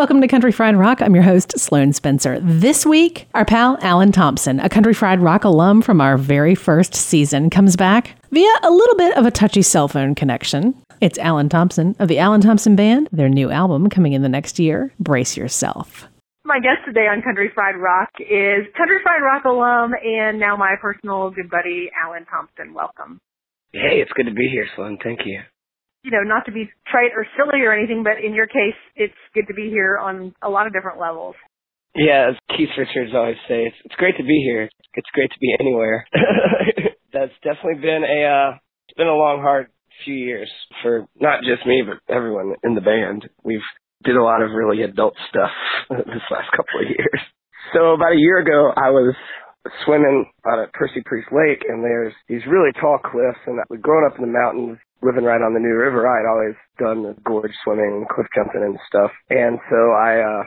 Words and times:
Welcome 0.00 0.22
to 0.22 0.28
Country 0.28 0.50
Fried 0.50 0.76
Rock. 0.76 1.02
I'm 1.02 1.14
your 1.14 1.24
host, 1.24 1.58
Sloane 1.58 1.92
Spencer. 1.92 2.40
This 2.40 2.86
week, 2.86 3.28
our 3.34 3.44
pal 3.44 3.76
Allen 3.82 4.12
Thompson, 4.12 4.58
a 4.58 4.70
Country 4.70 4.94
Fried 4.94 5.20
Rock 5.20 5.44
alum 5.44 5.82
from 5.82 6.00
our 6.00 6.16
very 6.16 6.54
first 6.54 6.94
season, 6.94 7.50
comes 7.50 7.76
back 7.76 8.16
via 8.30 8.50
a 8.62 8.70
little 8.70 8.96
bit 8.96 9.14
of 9.18 9.26
a 9.26 9.30
touchy 9.30 9.60
cell 9.60 9.88
phone 9.88 10.14
connection. 10.14 10.74
It's 11.02 11.18
Allen 11.18 11.50
Thompson 11.50 11.96
of 11.98 12.08
the 12.08 12.18
Allen 12.18 12.40
Thompson 12.40 12.76
Band, 12.76 13.10
their 13.12 13.28
new 13.28 13.50
album 13.50 13.90
coming 13.90 14.14
in 14.14 14.22
the 14.22 14.30
next 14.30 14.58
year. 14.58 14.90
Brace 14.98 15.36
yourself. 15.36 16.08
My 16.46 16.60
guest 16.60 16.78
today 16.86 17.06
on 17.06 17.20
Country 17.20 17.50
Fried 17.54 17.76
Rock 17.76 18.08
is 18.20 18.64
Country 18.78 19.00
Fried 19.02 19.20
Rock 19.22 19.44
alum 19.44 19.92
and 20.02 20.40
now 20.40 20.56
my 20.56 20.76
personal 20.80 21.28
good 21.28 21.50
buddy, 21.50 21.90
Allen 22.02 22.24
Thompson. 22.24 22.72
Welcome. 22.72 23.18
Hey, 23.72 24.00
it's 24.00 24.12
good 24.14 24.24
to 24.24 24.32
be 24.32 24.48
here, 24.50 24.64
Sloane. 24.74 24.96
Thank 25.04 25.26
you. 25.26 25.40
You 26.02 26.10
know, 26.10 26.22
not 26.24 26.46
to 26.46 26.52
be 26.52 26.70
trite 26.90 27.12
or 27.14 27.26
silly 27.36 27.60
or 27.62 27.72
anything, 27.72 28.02
but 28.02 28.24
in 28.24 28.34
your 28.34 28.46
case, 28.46 28.78
it's 28.96 29.14
good 29.34 29.46
to 29.48 29.54
be 29.54 29.68
here 29.68 29.98
on 29.98 30.34
a 30.42 30.48
lot 30.48 30.66
of 30.66 30.72
different 30.72 30.98
levels. 30.98 31.34
Yeah, 31.94 32.30
as 32.30 32.56
Keith 32.56 32.70
Richards 32.78 33.12
always 33.14 33.36
say, 33.48 33.66
it's, 33.66 33.76
it's 33.84 33.96
great 33.96 34.16
to 34.16 34.22
be 34.22 34.40
here. 34.46 34.70
It's 34.94 35.10
great 35.12 35.30
to 35.30 35.38
be 35.40 35.54
anywhere. 35.58 36.06
That's 37.12 37.32
definitely 37.42 37.82
been 37.82 38.04
a 38.04 38.24
uh, 38.24 38.50
it's 38.88 38.96
been 38.96 39.08
a 39.08 39.14
long, 39.14 39.40
hard 39.42 39.66
few 40.04 40.14
years 40.14 40.50
for 40.82 41.06
not 41.20 41.40
just 41.42 41.66
me, 41.66 41.82
but 41.86 41.98
everyone 42.12 42.54
in 42.64 42.74
the 42.74 42.80
band. 42.80 43.28
We've 43.44 43.66
did 44.04 44.16
a 44.16 44.22
lot 44.22 44.42
of 44.42 44.50
really 44.50 44.82
adult 44.82 45.14
stuff 45.28 45.50
this 45.90 46.26
last 46.30 46.50
couple 46.52 46.80
of 46.80 46.88
years. 46.88 47.20
So 47.74 47.92
about 47.94 48.12
a 48.12 48.18
year 48.18 48.38
ago, 48.38 48.72
I 48.76 48.90
was 48.90 49.14
swimming 49.84 50.24
out 50.46 50.58
at 50.58 50.72
Percy 50.72 51.02
Priest 51.04 51.28
Lake, 51.30 51.62
and 51.68 51.84
there's 51.84 52.14
these 52.28 52.42
really 52.48 52.72
tall 52.80 52.98
cliffs. 52.98 53.38
And 53.46 53.60
we're 53.68 53.76
growing 53.76 54.08
up 54.10 54.18
in 54.18 54.24
the 54.24 54.32
mountains, 54.32 54.78
living 55.02 55.24
right 55.24 55.42
on 55.42 55.54
the 55.54 55.60
New 55.60 55.74
River, 55.74 56.06
I'd 56.06 56.28
always 56.28 56.56
done 56.78 57.02
the 57.02 57.20
gorge 57.22 57.52
swimming, 57.64 58.06
cliff 58.14 58.26
jumping, 58.34 58.62
and 58.62 58.78
stuff. 58.86 59.10
And 59.30 59.58
so 59.70 59.92
I 59.92 60.20
uh 60.20 60.44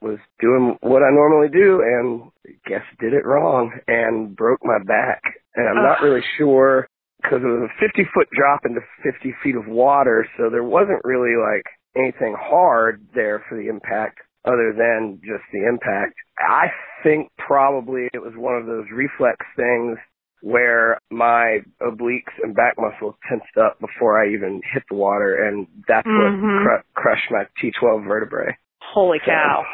was 0.00 0.18
doing 0.40 0.76
what 0.80 1.02
I 1.02 1.10
normally 1.10 1.48
do, 1.48 1.82
and 1.82 2.30
I 2.46 2.54
guess 2.68 2.82
did 3.00 3.14
it 3.14 3.26
wrong 3.26 3.72
and 3.88 4.36
broke 4.36 4.60
my 4.62 4.78
back. 4.86 5.20
And 5.56 5.68
I'm 5.68 5.82
not 5.82 6.02
really 6.02 6.22
sure 6.36 6.86
because 7.22 7.40
it 7.42 7.46
was 7.46 7.68
a 7.68 7.80
50 7.80 8.08
foot 8.14 8.28
drop 8.30 8.60
into 8.64 8.80
50 9.02 9.34
feet 9.42 9.56
of 9.56 9.66
water, 9.66 10.26
so 10.36 10.50
there 10.50 10.62
wasn't 10.62 11.02
really 11.04 11.34
like 11.34 11.66
anything 11.96 12.36
hard 12.38 13.04
there 13.14 13.44
for 13.48 13.58
the 13.58 13.68
impact 13.68 14.20
other 14.44 14.72
than 14.76 15.20
just 15.20 15.42
the 15.52 15.66
impact. 15.66 16.14
I 16.38 16.68
think 17.02 17.28
probably 17.36 18.08
it 18.14 18.22
was 18.22 18.32
one 18.36 18.56
of 18.56 18.66
those 18.66 18.86
reflex 18.94 19.44
things 19.56 19.98
where 20.42 20.98
my 21.10 21.58
obliques 21.82 22.34
and 22.42 22.54
back 22.54 22.74
muscles 22.78 23.14
tensed 23.28 23.56
up 23.60 23.78
before 23.80 24.22
I 24.22 24.28
even 24.32 24.60
hit 24.72 24.82
the 24.90 24.96
water, 24.96 25.44
and 25.46 25.66
that's 25.86 26.06
Mhm. 26.06 26.64
what 26.64 26.82
cr- 26.94 27.00
crushed 27.00 27.30
my 27.30 27.46
T12 27.60 28.04
vertebrae. 28.04 28.56
Holy 28.80 29.18
cow. 29.20 29.64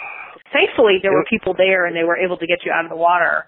Thankfully, 0.52 0.98
there 1.02 1.12
were 1.12 1.24
people 1.24 1.54
there 1.54 1.86
and 1.86 1.96
they 1.96 2.04
were 2.04 2.16
able 2.16 2.36
to 2.38 2.46
get 2.46 2.64
you 2.64 2.72
out 2.72 2.84
of 2.84 2.90
the 2.90 2.96
water. 2.96 3.46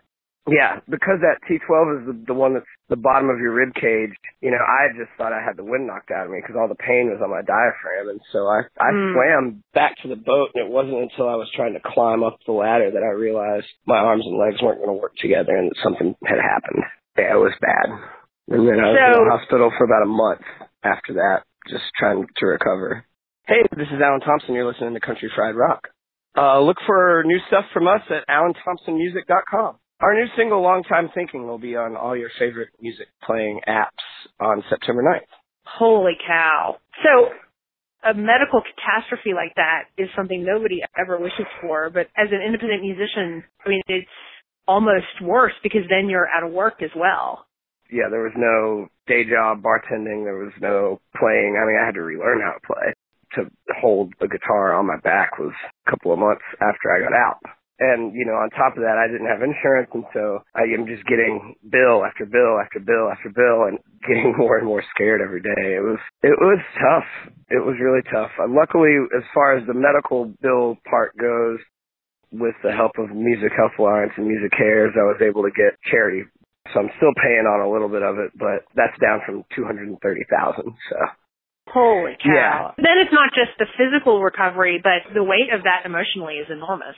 Yeah, 0.49 0.79
because 0.89 1.19
that 1.23 1.43
T12 1.51 2.01
is 2.01 2.07
the, 2.07 2.25
the 2.29 2.35
one 2.35 2.55
that's 2.55 2.67
the 2.89 2.95
bottom 2.97 3.31
of 3.31 3.41
your 3.41 3.51
rib 3.53 3.75
cage. 3.75 4.15
You 4.41 4.53
know, 4.53 4.63
I 4.63 4.95
just 4.97 5.11
thought 5.19 5.33
I 5.33 5.43
had 5.43 5.57
the 5.57 5.65
wind 5.65 5.89
knocked 5.89 6.13
out 6.13 6.27
of 6.27 6.31
me 6.31 6.39
because 6.41 6.55
all 6.55 6.69
the 6.69 6.77
pain 6.79 7.11
was 7.11 7.19
on 7.21 7.31
my 7.31 7.43
diaphragm, 7.43 8.11
and 8.11 8.21
so 8.31 8.47
I 8.47 8.63
I 8.79 8.91
Mm. 8.93 9.13
swam 9.13 9.63
back 9.75 9.97
to 10.03 10.09
the 10.09 10.15
boat, 10.15 10.51
and 10.55 10.65
it 10.65 10.71
wasn't 10.71 11.03
until 11.03 11.29
I 11.29 11.35
was 11.35 11.51
trying 11.57 11.75
to 11.75 11.81
climb 11.81 12.23
up 12.23 12.39
the 12.47 12.53
ladder 12.53 12.93
that 12.93 13.03
I 13.03 13.11
realized 13.11 13.67
my 13.87 13.99
arms 13.99 14.25
and 14.25 14.39
legs 14.39 14.63
weren't 14.63 14.79
going 14.79 14.95
to 14.97 15.03
work 15.03 15.17
together, 15.17 15.57
and 15.57 15.71
that 15.71 15.77
something 15.83 16.15
had 16.25 16.39
happened. 16.39 16.85
Yeah, 17.17 17.35
it 17.35 17.41
was 17.41 17.53
bad. 17.61 17.89
And 18.49 18.69
then 18.69 18.79
I 18.81 18.91
was 18.93 18.99
So- 18.99 19.23
in 19.23 19.29
the 19.29 19.37
hospital 19.37 19.71
for 19.77 19.85
about 19.85 20.03
a 20.03 20.07
month 20.07 20.43
after 20.85 21.15
that, 21.15 21.43
just 21.69 21.85
trying 21.99 22.27
to 22.37 22.47
recover. 22.47 23.05
Hey, 23.47 23.63
this 23.77 23.89
is 23.89 24.01
Allen 24.01 24.21
Thompson. 24.21 24.55
You're 24.55 24.67
listening 24.67 24.95
to 24.95 25.01
Country 25.01 25.29
Fried 25.35 25.55
Rock. 25.55 25.89
Uh, 26.37 26.61
look 26.61 26.77
for 26.87 27.23
new 27.25 27.39
stuff 27.49 27.65
from 27.73 27.89
us 27.89 28.03
at 28.11 28.27
alanthompsonmusic.com. 28.29 29.77
Our 30.01 30.15
new 30.15 30.27
single, 30.37 30.61
Long 30.61 30.83
Time 30.85 31.09
Thinking, 31.15 31.47
will 31.47 31.59
be 31.59 31.75
on 31.77 31.97
all 31.97 32.15
your 32.15 32.29
favorite 32.39 32.69
music 32.81 33.09
playing 33.23 33.61
apps 33.67 34.05
on 34.39 34.63
September 34.69 35.03
9th. 35.03 35.31
Holy 35.65 36.17
cow. 36.27 36.77
So, 37.03 37.33
a 38.05 38.13
medical 38.13 38.61
catastrophe 38.61 39.33
like 39.33 39.55
that 39.57 39.85
is 39.97 40.09
something 40.15 40.45
nobody 40.45 40.83
ever 40.99 41.17
wishes 41.19 41.47
for, 41.63 41.89
but 41.89 42.09
as 42.17 42.29
an 42.31 42.43
independent 42.45 42.83
musician, 42.83 43.43
I 43.65 43.69
mean, 43.71 43.83
it's 43.89 44.07
almost 44.67 45.21
worse 45.23 45.55
because 45.63 45.83
then 45.89 46.09
you're 46.09 46.29
out 46.29 46.45
of 46.45 46.53
work 46.53 46.83
as 46.83 46.91
well. 46.97 47.47
Yeah, 47.91 48.11
there 48.11 48.23
was 48.23 48.35
no 48.37 48.89
day 49.07 49.23
job 49.25 49.63
bartending. 49.63 50.25
There 50.25 50.39
was 50.39 50.53
no 50.61 51.01
playing. 51.19 51.55
I 51.55 51.67
mean, 51.67 51.79
I 51.81 51.87
had 51.87 51.95
to 51.95 52.03
relearn 52.03 52.41
how 52.43 52.53
to 52.53 52.67
play. 52.67 52.93
To 53.35 53.51
hold 53.81 54.15
a 54.23 54.29
guitar 54.29 54.75
on 54.75 54.87
my 54.87 54.99
back 55.03 55.39
was 55.39 55.53
a 55.87 55.91
couple 55.91 56.13
of 56.13 56.19
months 56.19 56.45
after 56.61 56.91
I 56.91 57.03
got 57.03 57.13
out. 57.13 57.39
And, 57.79 58.15
you 58.15 58.25
know, 58.25 58.33
on 58.33 58.49
top 58.51 58.79
of 58.79 58.83
that, 58.83 58.97
I 58.97 59.11
didn't 59.11 59.29
have 59.29 59.45
insurance. 59.45 59.91
And 59.93 60.05
so 60.15 60.41
I 60.55 60.65
am 60.73 60.87
just 60.87 61.05
getting 61.05 61.55
bill 61.69 62.07
after 62.07 62.25
bill 62.25 62.57
after 62.57 62.81
bill 62.81 63.13
after 63.13 63.29
bill 63.29 63.69
and 63.69 63.79
getting 64.09 64.35
more 64.39 64.57
and 64.57 64.67
more 64.67 64.83
scared 64.95 65.21
every 65.21 65.43
day. 65.43 65.77
It 65.77 65.85
was, 65.85 66.01
it 66.23 66.39
was 66.41 66.59
tough. 66.81 67.09
It 67.51 67.61
was 67.61 67.77
really 67.79 68.03
tough. 68.11 68.33
Uh, 68.41 68.49
luckily, 68.49 68.97
as 69.15 69.25
far 69.35 69.59
as 69.59 69.67
the 69.67 69.75
medical 69.75 70.33
bill 70.41 70.79
part 70.89 71.13
goes, 71.19 71.61
with 72.39 72.55
the 72.63 72.73
help 72.73 72.93
of 72.99 73.15
Music 73.15 73.53
Health 73.57 73.73
Alliance 73.79 74.13
and 74.17 74.27
MusiCares, 74.27 74.97
I 74.97 75.07
was 75.09 75.21
able 75.21 75.43
to 75.43 75.51
get 75.51 75.79
charity. 75.91 76.25
So 76.73 76.81
I'm 76.81 76.91
still 76.97 77.15
paying 77.23 77.47
on 77.47 77.63
a 77.63 77.71
little 77.71 77.89
bit 77.89 78.03
of 78.03 78.19
it, 78.19 78.33
but 78.35 78.67
that's 78.75 78.97
down 79.01 79.21
from 79.25 79.45
230,000. 79.55 79.97
So 80.91 80.97
Holy 81.69 82.17
cow. 82.23 82.31
Yeah. 82.31 82.71
Then 82.77 82.99
it's 83.03 83.13
not 83.13 83.31
just 83.35 83.59
the 83.59 83.67
physical 83.77 84.23
recovery, 84.23 84.81
but 84.83 85.13
the 85.15 85.23
weight 85.23 85.53
of 85.53 85.65
that 85.65 85.85
emotionally 85.85 86.35
is 86.35 86.47
enormous. 86.51 86.97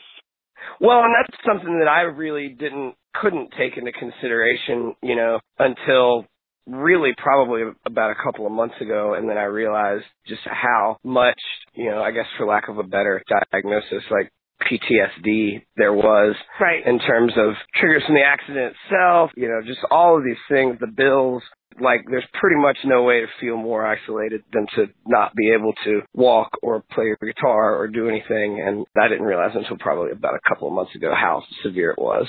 Well, 0.80 1.02
and 1.02 1.14
that's 1.14 1.36
something 1.44 1.78
that 1.78 1.88
I 1.88 2.02
really 2.02 2.50
didn't 2.50 2.94
couldn't 3.14 3.50
take 3.58 3.76
into 3.76 3.92
consideration, 3.92 4.94
you 5.02 5.16
know, 5.16 5.40
until 5.58 6.26
really 6.66 7.12
probably 7.16 7.62
about 7.86 8.10
a 8.10 8.22
couple 8.22 8.46
of 8.46 8.52
months 8.52 8.74
ago 8.80 9.14
and 9.14 9.28
then 9.28 9.38
I 9.38 9.44
realized 9.44 10.04
just 10.26 10.42
how 10.44 10.98
much, 11.02 11.40
you 11.72 11.90
know, 11.90 12.02
I 12.02 12.10
guess 12.10 12.26
for 12.36 12.46
lack 12.46 12.68
of 12.68 12.78
a 12.78 12.82
better 12.82 13.22
diagnosis 13.50 14.04
like 14.10 14.30
PTSD 14.62 15.62
there 15.76 15.92
was 15.92 16.34
Right. 16.60 16.84
in 16.86 16.98
terms 16.98 17.32
of 17.36 17.54
triggers 17.74 18.04
from 18.04 18.14
the 18.14 18.24
accident 18.24 18.74
itself, 18.84 19.30
you 19.36 19.48
know, 19.48 19.60
just 19.64 19.80
all 19.90 20.16
of 20.16 20.24
these 20.24 20.40
things, 20.48 20.78
the 20.80 20.86
bills, 20.86 21.42
like 21.80 22.00
there's 22.10 22.26
pretty 22.34 22.56
much 22.56 22.76
no 22.84 23.02
way 23.04 23.20
to 23.20 23.26
feel 23.40 23.56
more 23.56 23.86
isolated 23.86 24.42
than 24.52 24.66
to 24.74 24.86
not 25.06 25.32
be 25.34 25.52
able 25.52 25.72
to 25.84 26.02
walk 26.14 26.50
or 26.62 26.82
play 26.92 27.04
your 27.04 27.18
guitar 27.22 27.76
or 27.76 27.88
do 27.88 28.08
anything. 28.08 28.60
And 28.60 28.84
I 29.00 29.08
didn't 29.08 29.26
realize 29.26 29.52
until 29.54 29.76
probably 29.78 30.12
about 30.12 30.34
a 30.34 30.48
couple 30.48 30.68
of 30.68 30.74
months 30.74 30.94
ago 30.94 31.12
how 31.14 31.42
severe 31.62 31.90
it 31.90 31.98
was. 31.98 32.26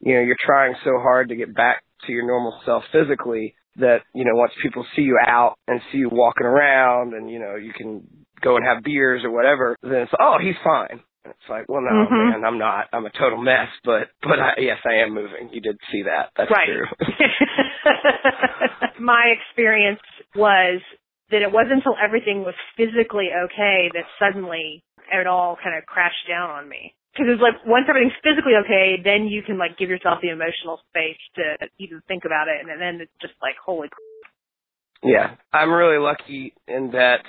You 0.00 0.14
know, 0.14 0.20
you're 0.20 0.36
trying 0.44 0.74
so 0.84 0.98
hard 1.00 1.28
to 1.30 1.36
get 1.36 1.54
back 1.54 1.82
to 2.06 2.12
your 2.12 2.26
normal 2.26 2.60
self 2.64 2.84
physically 2.92 3.54
that, 3.76 3.98
you 4.14 4.24
know, 4.24 4.34
once 4.34 4.52
people 4.62 4.84
see 4.94 5.02
you 5.02 5.18
out 5.26 5.54
and 5.66 5.80
see 5.90 5.98
you 5.98 6.08
walking 6.10 6.46
around 6.46 7.14
and, 7.14 7.30
you 7.30 7.38
know, 7.38 7.56
you 7.56 7.72
can 7.72 8.06
go 8.40 8.56
and 8.56 8.64
have 8.66 8.82
beers 8.84 9.22
or 9.24 9.30
whatever, 9.30 9.76
then 9.82 10.02
it's, 10.02 10.12
oh, 10.20 10.36
he's 10.40 10.56
fine. 10.62 11.00
It's 11.24 11.48
like, 11.48 11.68
well, 11.68 11.82
no, 11.82 11.90
Mhm. 12.10 12.30
man, 12.30 12.44
I'm 12.44 12.58
not. 12.58 12.88
I'm 12.92 13.06
a 13.06 13.10
total 13.10 13.38
mess, 13.40 13.68
but 13.84 14.10
but 14.22 14.40
I, 14.40 14.54
yes, 14.58 14.80
I 14.84 14.94
am 15.06 15.14
moving. 15.14 15.50
You 15.52 15.60
did 15.60 15.78
see 15.90 16.02
that. 16.02 16.30
That's 16.36 16.50
Right. 16.50 16.66
true. 16.66 16.86
My 18.98 19.32
experience 19.38 20.00
was 20.34 20.80
that 21.30 21.42
it 21.42 21.52
wasn't 21.52 21.74
until 21.82 21.96
everything 22.02 22.42
was 22.44 22.54
physically 22.76 23.28
okay 23.32 23.90
that 23.94 24.04
suddenly 24.18 24.82
it 25.12 25.26
all 25.26 25.56
kind 25.62 25.76
of 25.78 25.86
crashed 25.86 26.26
down 26.28 26.50
on 26.50 26.68
me. 26.68 26.94
Because 27.12 27.28
it's 27.32 27.42
like 27.42 27.54
once 27.66 27.86
everything's 27.88 28.16
physically 28.24 28.54
okay, 28.64 28.96
then 29.02 29.26
you 29.28 29.42
can 29.42 29.58
like 29.58 29.76
give 29.76 29.90
yourself 29.90 30.20
the 30.22 30.30
emotional 30.30 30.80
space 30.88 31.18
to 31.36 31.68
even 31.78 32.00
think 32.08 32.24
about 32.24 32.48
it, 32.48 32.60
and 32.64 32.80
then 32.80 33.00
it's 33.00 33.12
just 33.20 33.34
like 33.42 33.54
holy. 33.62 33.88
crap. 33.88 34.00
Yeah, 35.02 35.34
I'm 35.52 35.72
really 35.72 35.98
lucky 35.98 36.54
in 36.68 36.92
that 36.92 37.20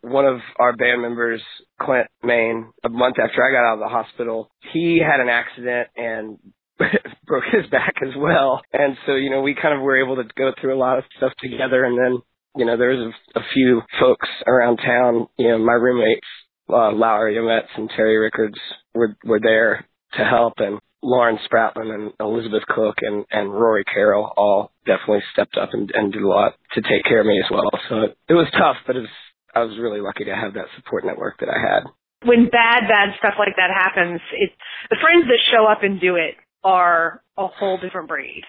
one 0.00 0.24
of 0.24 0.38
our 0.58 0.76
band 0.76 1.02
members, 1.02 1.42
Clint 1.80 2.06
Maine, 2.22 2.70
a 2.84 2.88
month 2.88 3.16
after 3.22 3.44
I 3.44 3.52
got 3.52 3.68
out 3.68 3.74
of 3.74 3.80
the 3.80 3.88
hospital, 3.88 4.50
he 4.72 5.00
had 5.00 5.20
an 5.20 5.28
accident 5.28 5.88
and 5.96 6.38
broke 7.26 7.44
his 7.52 7.68
back 7.70 7.94
as 8.02 8.14
well. 8.16 8.60
And 8.72 8.96
so, 9.06 9.14
you 9.14 9.30
know, 9.30 9.40
we 9.40 9.54
kind 9.54 9.74
of 9.74 9.82
were 9.82 10.02
able 10.02 10.16
to 10.16 10.28
go 10.36 10.52
through 10.60 10.76
a 10.76 10.78
lot 10.78 10.98
of 10.98 11.04
stuff 11.16 11.32
together. 11.40 11.84
And 11.84 11.98
then, 11.98 12.22
you 12.56 12.64
know, 12.64 12.76
there 12.76 12.90
was 12.90 13.12
a, 13.34 13.40
a 13.40 13.42
few 13.54 13.82
folks 13.98 14.28
around 14.46 14.76
town, 14.78 15.26
you 15.36 15.48
know, 15.48 15.58
my 15.58 15.72
roommates, 15.72 16.26
uh, 16.68 16.92
Lowry 16.92 17.34
Yametz 17.34 17.68
and 17.76 17.90
Terry 17.94 18.18
Rickards 18.18 18.58
were, 18.94 19.16
were 19.24 19.40
there 19.40 19.86
to 20.14 20.24
help. 20.24 20.54
And 20.58 20.78
Lauren 21.06 21.38
Spratman 21.46 21.94
and 21.94 22.12
Elizabeth 22.18 22.66
Cook 22.66 22.96
and, 23.00 23.24
and 23.30 23.52
Rory 23.52 23.84
Carroll 23.84 24.32
all 24.36 24.72
definitely 24.84 25.22
stepped 25.32 25.56
up 25.56 25.70
and, 25.72 25.88
and 25.94 26.12
did 26.12 26.22
a 26.22 26.28
lot 26.28 26.54
to 26.74 26.82
take 26.82 27.04
care 27.04 27.20
of 27.20 27.26
me 27.26 27.38
as 27.38 27.48
well. 27.48 27.70
So 27.88 27.94
it, 28.02 28.18
it 28.28 28.34
was 28.34 28.48
tough, 28.58 28.76
but 28.88 28.96
it 28.96 29.00
was, 29.00 29.14
I 29.54 29.62
was 29.62 29.78
really 29.78 30.00
lucky 30.00 30.24
to 30.24 30.34
have 30.34 30.54
that 30.54 30.66
support 30.74 31.06
network 31.06 31.38
that 31.38 31.48
I 31.48 31.62
had. 31.62 31.84
When 32.26 32.50
bad, 32.50 32.90
bad 32.90 33.14
stuff 33.18 33.34
like 33.38 33.54
that 33.56 33.70
happens, 33.70 34.20
it 34.34 34.50
the 34.90 34.98
friends 35.00 35.26
that 35.30 35.38
show 35.52 35.64
up 35.70 35.84
and 35.84 36.00
do 36.00 36.16
it 36.16 36.34
are 36.64 37.22
a 37.38 37.46
whole 37.46 37.78
different 37.78 38.08
breed. 38.08 38.42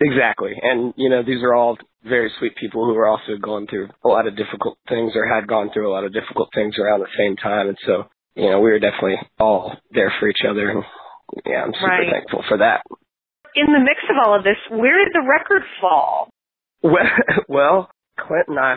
Exactly. 0.00 0.54
And, 0.60 0.94
you 0.96 1.10
know, 1.10 1.22
these 1.22 1.42
are 1.42 1.54
all 1.54 1.78
very 2.02 2.32
sweet 2.38 2.56
people 2.56 2.86
who 2.86 2.96
are 2.96 3.06
also 3.06 3.38
going 3.40 3.68
through 3.68 3.88
a 4.04 4.08
lot 4.08 4.26
of 4.26 4.36
difficult 4.36 4.78
things 4.88 5.12
or 5.14 5.26
had 5.32 5.46
gone 5.46 5.70
through 5.72 5.88
a 5.88 5.94
lot 5.94 6.04
of 6.04 6.12
difficult 6.12 6.48
things 6.54 6.74
around 6.78 7.00
the 7.00 7.16
same 7.16 7.36
time. 7.36 7.68
And 7.68 7.78
so, 7.86 8.04
you 8.34 8.50
know, 8.50 8.60
we 8.60 8.70
were 8.70 8.78
definitely 8.78 9.18
all 9.38 9.76
there 9.92 10.12
for 10.18 10.28
each 10.28 10.42
other. 10.48 10.70
And, 10.70 10.82
yeah, 11.46 11.62
I'm 11.64 11.72
super 11.74 11.86
Right. 11.86 12.10
thankful 12.12 12.44
for 12.48 12.58
that. 12.58 12.82
In 13.54 13.72
the 13.72 13.80
mix 13.80 14.00
of 14.10 14.16
all 14.24 14.34
of 14.36 14.44
this, 14.44 14.56
where 14.70 15.04
did 15.04 15.12
the 15.14 15.26
record 15.26 15.62
fall? 15.80 16.28
Well, 16.82 17.04
well, 17.48 17.90
Clint 18.18 18.48
and 18.48 18.58
I 18.58 18.76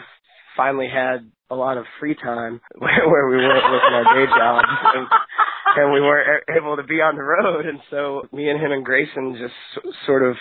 finally 0.57 0.87
had 0.91 1.29
a 1.49 1.55
lot 1.55 1.77
of 1.77 1.85
free 1.99 2.15
time 2.15 2.61
where, 2.77 3.09
where 3.09 3.27
we 3.27 3.37
weren't 3.37 3.71
working 3.71 3.93
our 3.93 4.15
day 4.15 4.25
jobs 4.31 4.67
and, 4.95 5.07
and 5.77 5.93
we 5.93 6.01
weren't 6.01 6.43
able 6.55 6.77
to 6.77 6.83
be 6.83 6.95
on 7.01 7.15
the 7.15 7.23
road. 7.23 7.65
And 7.65 7.79
so 7.89 8.23
me 8.31 8.49
and 8.49 8.59
him 8.61 8.71
and 8.71 8.85
Grayson 8.85 9.37
just 9.39 9.85
sort 10.05 10.23
of 10.23 10.35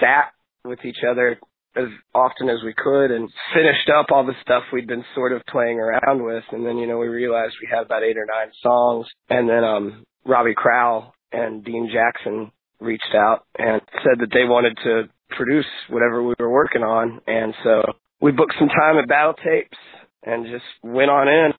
sat 0.00 0.32
with 0.64 0.84
each 0.84 1.02
other 1.08 1.38
as 1.76 1.88
often 2.14 2.48
as 2.48 2.58
we 2.64 2.72
could 2.72 3.10
and 3.10 3.28
finished 3.52 3.90
up 3.90 4.06
all 4.10 4.24
the 4.24 4.32
stuff 4.42 4.62
we'd 4.72 4.86
been 4.86 5.04
sort 5.14 5.32
of 5.32 5.42
playing 5.50 5.78
around 5.80 6.22
with. 6.24 6.44
And 6.52 6.64
then, 6.64 6.78
you 6.78 6.86
know, 6.86 6.98
we 6.98 7.08
realized 7.08 7.54
we 7.60 7.68
had 7.70 7.84
about 7.84 8.02
eight 8.04 8.16
or 8.16 8.26
nine 8.26 8.52
songs. 8.62 9.06
And 9.28 9.48
then, 9.48 9.64
um, 9.64 10.04
Robbie 10.24 10.54
Crowell 10.56 11.13
and 11.34 11.64
Dean 11.64 11.90
Jackson 11.92 12.50
reached 12.80 13.14
out 13.14 13.44
and 13.58 13.80
said 14.02 14.20
that 14.20 14.30
they 14.32 14.44
wanted 14.44 14.76
to 14.84 15.04
produce 15.30 15.66
whatever 15.88 16.22
we 16.22 16.34
were 16.38 16.50
working 16.50 16.82
on. 16.82 17.20
And 17.26 17.54
so 17.64 17.82
we 18.20 18.32
booked 18.32 18.54
some 18.58 18.68
time 18.68 18.98
at 18.98 19.08
Battle 19.08 19.34
Tapes 19.34 19.78
and 20.22 20.46
just 20.46 20.64
went 20.82 21.10
on 21.10 21.28
in. 21.28 21.52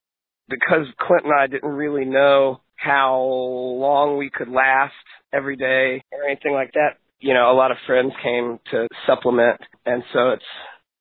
Because 0.48 0.86
Clint 1.00 1.26
and 1.26 1.34
I 1.34 1.48
didn't 1.48 1.72
really 1.72 2.06
know 2.06 2.62
how 2.76 3.20
long 3.20 4.18
we 4.18 4.30
could 4.30 4.48
last 4.48 4.94
every 5.34 5.56
day 5.56 6.04
or 6.12 6.24
anything 6.30 6.54
like 6.54 6.72
that, 6.74 6.98
you 7.20 7.34
know, 7.34 7.52
a 7.52 7.56
lot 7.56 7.72
of 7.72 7.78
friends 7.88 8.14
came 8.24 8.60
to 8.70 8.88
supplement. 9.08 9.60
And 9.88 10.04
so 10.14 10.30
it's, 10.30 10.44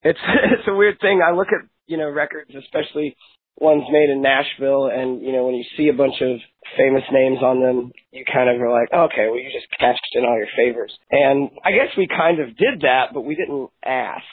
it's, 0.03 0.19
it's 0.59 0.69
a 0.69 0.75
weird 0.75 0.99
thing. 1.01 1.21
I 1.23 1.33
look 1.33 1.49
at, 1.49 1.69
you 1.87 1.99
know, 1.99 2.09
records, 2.09 2.53
especially 2.59 3.17
ones 3.59 3.85
made 3.91 4.11
in 4.11 4.21
Nashville 4.23 4.87
and, 4.93 5.23
you 5.23 5.33
know, 5.33 5.47
when 5.47 5.55
you 5.55 5.65
see 5.77 5.89
a 5.89 5.93
bunch 5.97 6.21
of 6.21 6.39
famous 6.77 7.05
names 7.13 7.39
on 7.43 7.61
them, 7.63 7.93
you 8.11 8.25
kind 8.25 8.51
of 8.51 8.61
are 8.61 8.71
like, 8.71 8.91
okay, 8.93 9.27
well, 9.31 9.39
you 9.39 9.51
just 9.53 9.71
cashed 9.79 10.01
in 10.15 10.25
all 10.25 10.37
your 10.37 10.49
favors. 10.57 10.93
And 11.11 11.51
I 11.65 11.71
guess 11.73 11.95
we 11.97 12.09
kind 12.09 12.41
of 12.41 12.57
did 12.57 12.81
that, 12.83 13.15
but 13.15 13.23
we 13.23 13.35
didn't 13.37 13.71
ask. 13.85 14.25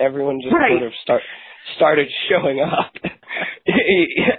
Everyone 0.00 0.40
just 0.40 0.54
Right. 0.54 0.72
sort 0.78 0.82
of 0.88 0.92
start 1.02 1.22
started 1.76 2.06
showing 2.30 2.60
up. 2.60 2.92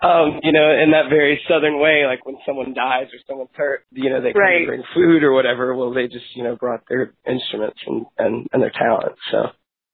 um, 0.04 0.40
you 0.44 0.52
know, 0.52 0.70
in 0.72 0.92
that 0.92 1.10
very 1.10 1.40
southern 1.50 1.80
way, 1.80 2.06
like 2.08 2.26
when 2.26 2.38
someone 2.46 2.74
dies 2.74 3.08
or 3.14 3.20
someone's 3.28 3.50
hurt, 3.56 3.82
you 3.92 4.10
know, 4.10 4.22
they 4.22 4.34
come 4.34 4.42
Right. 4.42 4.60
to 4.62 4.66
bring 4.68 4.84
food 4.94 5.24
or 5.24 5.34
whatever. 5.34 5.76
Well, 5.76 5.94
they 5.94 6.08
just, 6.08 6.26
you 6.36 6.44
know, 6.44 6.56
brought 6.56 6.82
their 6.90 7.14
instruments 7.28 7.80
and 7.86 8.06
and, 8.18 8.48
and 8.54 8.62
their 8.64 8.72
talent. 8.72 9.16
So 9.32 9.50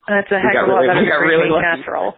That's 0.07 0.31
a 0.31 0.39
heck 0.39 0.55
of 0.55 0.69
a 0.69 0.71
lot 0.71 0.79
really- 0.79 0.87
better 0.87 1.01
we 1.01 1.07
got 1.09 1.19
than 1.19 1.27
really 1.27 1.49
green 1.49 1.53
bean 1.53 1.63
lucky. 1.63 1.81
casserole. 1.81 2.13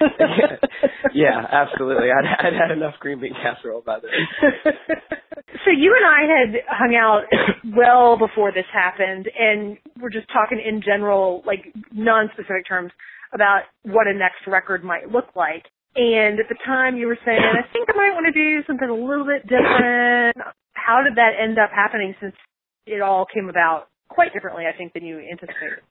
yeah, 1.14 1.46
absolutely. 1.50 2.08
I'd, 2.10 2.46
I'd 2.46 2.52
had 2.54 2.70
enough 2.70 2.94
green 3.00 3.20
bean 3.20 3.34
casserole 3.34 3.82
by 3.84 3.98
then. 4.00 4.72
so 5.64 5.70
you 5.70 5.94
and 5.96 6.06
I 6.06 6.20
had 6.28 6.62
hung 6.68 6.94
out 6.94 7.24
well 7.76 8.16
before 8.18 8.52
this 8.52 8.64
happened, 8.72 9.28
and 9.38 9.76
we're 10.00 10.10
just 10.10 10.28
talking 10.32 10.60
in 10.60 10.82
general, 10.82 11.42
like 11.46 11.72
non-specific 11.92 12.66
terms, 12.66 12.92
about 13.32 13.62
what 13.82 14.06
a 14.06 14.14
next 14.14 14.46
record 14.46 14.82
might 14.84 15.10
look 15.10 15.36
like. 15.36 15.64
And 15.96 16.38
at 16.38 16.48
the 16.48 16.56
time, 16.64 16.96
you 16.96 17.06
were 17.06 17.18
saying, 17.24 17.40
I 17.40 17.66
think 17.72 17.88
I 17.90 17.96
might 17.96 18.14
want 18.14 18.26
to 18.26 18.32
do 18.32 18.62
something 18.66 18.88
a 18.88 18.94
little 18.94 19.26
bit 19.26 19.42
different. 19.42 20.36
How 20.74 21.02
did 21.02 21.16
that 21.16 21.32
end 21.40 21.58
up 21.58 21.70
happening? 21.74 22.14
Since 22.20 22.34
it 22.86 23.00
all 23.02 23.26
came 23.32 23.48
about 23.48 23.88
quite 24.08 24.32
differently, 24.32 24.64
I 24.72 24.76
think, 24.76 24.92
than 24.92 25.04
you 25.04 25.18
anticipated. 25.18 25.82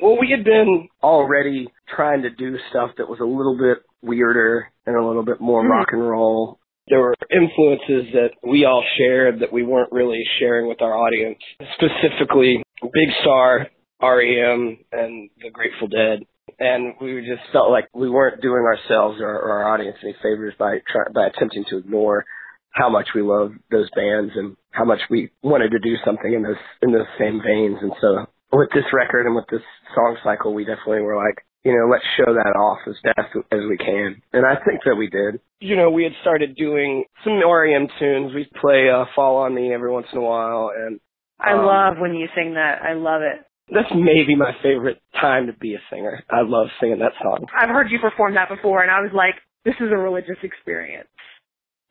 Well, 0.00 0.16
we 0.18 0.30
had 0.34 0.44
been 0.44 0.88
already 1.02 1.68
trying 1.94 2.22
to 2.22 2.30
do 2.30 2.56
stuff 2.70 2.90
that 2.98 3.08
was 3.08 3.20
a 3.20 3.24
little 3.24 3.56
bit 3.58 3.78
weirder 4.02 4.68
and 4.86 4.96
a 4.96 5.04
little 5.04 5.24
bit 5.24 5.40
more 5.40 5.62
Mhm. 5.62 5.70
rock 5.70 5.88
and 5.92 6.08
roll. 6.08 6.58
There 6.88 7.00
were 7.00 7.14
influences 7.30 8.12
that 8.12 8.32
we 8.42 8.64
all 8.64 8.82
shared 8.96 9.40
that 9.40 9.52
we 9.52 9.62
weren't 9.62 9.92
really 9.92 10.24
sharing 10.38 10.66
with 10.66 10.82
our 10.82 10.94
audience, 10.94 11.38
specifically 11.74 12.62
Big 12.92 13.12
Star, 13.20 13.68
REM, 14.02 14.78
and 14.90 15.28
the 15.42 15.50
Grateful 15.50 15.88
Dead. 15.88 16.24
And 16.58 16.94
we 17.00 17.24
just 17.26 17.42
felt 17.52 17.70
like 17.70 17.86
we 17.94 18.10
weren't 18.10 18.40
doing 18.40 18.64
ourselves 18.64 19.20
or, 19.20 19.30
or 19.30 19.50
our 19.62 19.68
audience 19.72 19.96
any 20.02 20.14
favors 20.14 20.54
by 20.58 20.80
try, 20.88 21.02
by 21.14 21.26
attempting 21.26 21.64
to 21.66 21.78
ignore 21.78 22.24
how 22.72 22.88
much 22.88 23.14
we 23.14 23.22
love 23.22 23.52
those 23.70 23.88
bands 23.90 24.32
and 24.36 24.56
how 24.72 24.84
much 24.84 25.00
we 25.10 25.30
wanted 25.42 25.70
to 25.70 25.78
do 25.78 25.96
something 26.04 26.32
in 26.32 26.42
those 26.42 26.56
in 26.82 26.92
those 26.92 27.06
same 27.18 27.40
veins. 27.42 27.78
And 27.82 27.92
so 28.00 28.26
with 28.52 28.68
this 28.74 28.84
record 28.92 29.26
and 29.26 29.34
with 29.34 29.46
this 29.50 29.62
song 29.94 30.16
cycle, 30.24 30.54
we 30.54 30.64
definitely 30.64 31.02
were 31.02 31.16
like, 31.16 31.44
you 31.64 31.72
know, 31.72 31.88
let's 31.90 32.04
show 32.16 32.32
that 32.32 32.56
off 32.58 32.78
as 32.88 32.94
best 33.04 33.28
as 33.52 33.60
we 33.68 33.76
can. 33.76 34.20
And 34.32 34.46
I 34.46 34.56
think 34.64 34.80
that 34.86 34.96
we 34.96 35.08
did. 35.08 35.40
You 35.60 35.76
know, 35.76 35.90
we 35.90 36.04
had 36.04 36.12
started 36.22 36.56
doing 36.56 37.04
some 37.22 37.34
REM 37.38 37.86
tunes. 37.98 38.34
We'd 38.34 38.50
play 38.60 38.88
uh, 38.88 39.04
Fall 39.14 39.36
on 39.38 39.54
Me 39.54 39.72
every 39.74 39.90
once 39.92 40.06
in 40.12 40.18
a 40.18 40.22
while. 40.22 40.72
And 40.74 40.98
I 41.38 41.52
Um, 41.52 41.66
love 41.66 41.94
when 41.98 42.14
you 42.14 42.28
sing 42.34 42.54
that. 42.54 42.80
I 42.82 42.94
love 42.94 43.20
it. 43.22 43.44
that's 43.72 43.92
maybe 43.94 44.34
my 44.34 44.52
favorite 44.62 45.00
time 45.20 45.46
to 45.48 45.52
be 45.52 45.74
a 45.74 45.80
singer. 45.92 46.24
I 46.30 46.40
love 46.42 46.68
singing 46.80 46.98
that 47.00 47.12
song. 47.22 47.44
I've 47.54 47.68
heard 47.68 47.90
you 47.90 47.98
perform 48.00 48.34
that 48.34 48.48
before, 48.48 48.82
and 48.82 48.90
I 48.90 49.00
was 49.00 49.12
like, 49.14 49.34
this 49.64 49.74
is 49.80 49.92
a 49.92 49.96
religious 49.96 50.38
experience. 50.42 51.08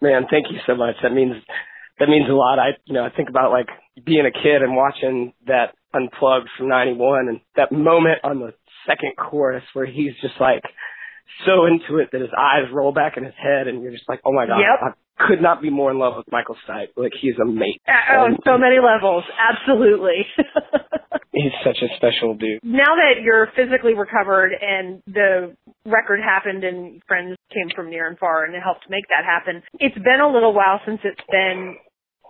Man, 0.01 0.25
thank 0.31 0.47
you 0.51 0.57
so 0.65 0.75
much. 0.75 0.95
That 1.03 1.13
means 1.13 1.35
that 1.99 2.09
means 2.09 2.29
a 2.29 2.33
lot. 2.33 2.59
I 2.59 2.77
you 2.85 2.93
know 2.93 3.03
I 3.05 3.09
think 3.09 3.29
about 3.29 3.51
like 3.51 3.67
being 4.05 4.25
a 4.25 4.31
kid 4.31 4.61
and 4.61 4.75
watching 4.75 5.33
that 5.47 5.73
unplugged 5.93 6.49
from 6.57 6.69
'91 6.69 7.27
and 7.29 7.39
that 7.55 7.71
moment 7.71 8.19
on 8.23 8.39
the 8.39 8.53
second 8.87 9.13
chorus 9.17 9.63
where 9.73 9.85
he's 9.85 10.13
just 10.21 10.39
like 10.39 10.63
so 11.45 11.65
into 11.65 12.01
it 12.01 12.09
that 12.11 12.21
his 12.21 12.31
eyes 12.37 12.65
roll 12.73 12.91
back 12.91 13.15
in 13.17 13.23
his 13.23 13.33
head 13.37 13.67
and 13.67 13.81
you're 13.83 13.91
just 13.91 14.07
like, 14.09 14.19
oh 14.25 14.31
my 14.33 14.45
god, 14.47 14.59
Yep. 14.59 14.79
I 14.81 15.27
could 15.27 15.41
not 15.41 15.61
be 15.61 15.69
more 15.69 15.91
in 15.91 15.99
love 15.99 16.13
with 16.17 16.25
Michael 16.31 16.55
Stipe. 16.67 16.89
Like 16.95 17.11
he's 17.21 17.35
a 17.41 17.45
mate. 17.45 17.81
Uh, 17.87 18.23
On 18.23 18.37
so 18.45 18.57
many 18.57 18.77
levels, 18.79 19.23
absolutely. 19.37 20.25
He's 21.31 21.51
such 21.63 21.77
a 21.83 21.87
special 21.95 22.33
dude. 22.33 22.59
now 22.63 22.95
that 22.97 23.21
you're 23.21 23.47
physically 23.55 23.93
recovered 23.93 24.51
and 24.59 25.01
the 25.07 25.55
record 25.85 26.19
happened 26.19 26.63
and 26.63 27.01
friends 27.07 27.37
came 27.53 27.69
from 27.75 27.89
near 27.89 28.07
and 28.07 28.17
far 28.17 28.43
and 28.45 28.55
it 28.55 28.61
helped 28.61 28.89
make 28.89 29.05
that 29.09 29.23
happen, 29.25 29.61
it's 29.79 29.95
been 29.95 30.19
a 30.19 30.27
little 30.31 30.53
while 30.53 30.81
since 30.85 30.99
it's 31.03 31.21
been 31.31 31.75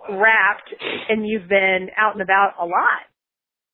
wrapped 0.08 0.70
and 1.08 1.26
you've 1.26 1.48
been 1.48 1.88
out 1.96 2.12
and 2.14 2.22
about 2.22 2.54
a 2.60 2.64
lot. 2.64 3.02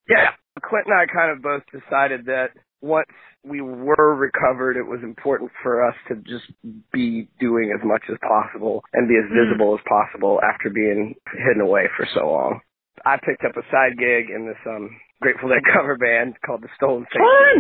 Yeah. 0.09 0.31
Clint 0.63 0.87
and 0.87 0.95
I 0.95 1.07
kind 1.13 1.31
of 1.37 1.43
both 1.43 1.63
decided 1.71 2.27
that 2.27 2.51
once 2.81 3.09
we 3.45 3.61
were 3.61 4.15
recovered, 4.15 4.77
it 4.77 4.87
was 4.87 5.01
important 5.03 5.51
for 5.63 5.87
us 5.87 5.95
to 6.09 6.17
just 6.17 6.47
be 6.93 7.29
doing 7.41 7.73
as 7.77 7.85
much 7.85 8.03
as 8.11 8.17
possible 8.27 8.83
and 8.93 9.09
be 9.09 9.17
as 9.17 9.25
Mm. 9.31 9.45
visible 9.45 9.75
as 9.79 9.85
possible 9.89 10.41
after 10.43 10.71
being 10.71 11.15
hidden 11.33 11.61
away 11.61 11.89
for 11.97 12.07
so 12.15 12.31
long. 12.31 12.61
I 13.05 13.19
picked 13.19 13.45
up 13.45 13.57
a 13.57 13.63
side 13.71 13.99
gig 13.99 14.31
in 14.31 14.47
this 14.47 14.59
um 14.67 14.91
Grateful 15.21 15.49
Dead 15.49 15.63
cover 15.73 15.97
band 15.97 16.37
called 16.45 16.63
the 16.63 16.69
Stolen 16.77 17.07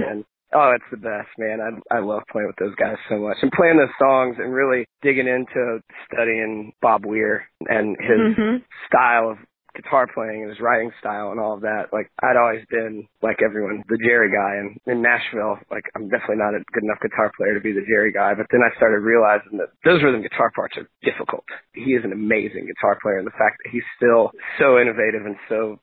and 0.08 0.24
oh, 0.52 0.72
it's 0.74 0.90
the 0.90 0.96
best, 0.96 1.28
man. 1.38 1.58
I 1.60 1.96
I 1.96 1.98
love 2.00 2.22
playing 2.30 2.48
with 2.48 2.56
those 2.56 2.74
guys 2.76 2.96
so 3.08 3.18
much 3.18 3.36
and 3.42 3.52
playing 3.52 3.78
those 3.78 3.94
songs 3.98 4.36
and 4.38 4.52
really 4.52 4.86
digging 5.02 5.28
into 5.28 5.80
studying 6.12 6.72
Bob 6.82 7.04
Weir 7.06 7.44
and 7.68 7.96
his 8.00 8.36
Mhm. 8.36 8.62
style 8.86 9.30
of 9.30 9.38
guitar 9.74 10.06
playing 10.06 10.40
and 10.40 10.48
his 10.48 10.58
writing 10.58 10.90
style 11.00 11.30
and 11.32 11.38
all 11.38 11.52
of 11.52 11.60
that. 11.60 11.92
Like 11.92 12.08
I'd 12.22 12.36
always 12.38 12.64
been 12.70 13.06
like 13.20 13.42
everyone, 13.44 13.84
the 13.88 13.98
Jerry 13.98 14.32
guy 14.32 14.56
and 14.56 14.78
in 14.86 15.02
Nashville, 15.02 15.58
like 15.70 15.84
I'm 15.94 16.08
definitely 16.08 16.36
not 16.40 16.54
a 16.54 16.64
good 16.72 16.82
enough 16.82 17.00
guitar 17.02 17.30
player 17.36 17.52
to 17.52 17.60
be 17.60 17.72
the 17.72 17.84
Jerry 17.84 18.10
guy. 18.10 18.32
But 18.32 18.46
then 18.50 18.62
I 18.64 18.74
started 18.76 19.00
realizing 19.00 19.58
that 19.58 19.68
those 19.84 20.02
rhythm 20.02 20.22
guitar 20.22 20.50
parts 20.56 20.78
are 20.78 20.88
difficult. 21.02 21.44
He 21.74 21.92
is 21.92 22.04
an 22.04 22.12
amazing 22.12 22.64
guitar 22.66 22.96
player 23.02 23.18
and 23.18 23.26
the 23.26 23.36
fact 23.36 23.58
that 23.64 23.70
he's 23.70 23.84
still 23.96 24.32
so 24.58 24.78
innovative 24.80 25.26
and 25.26 25.36
so 25.50 25.78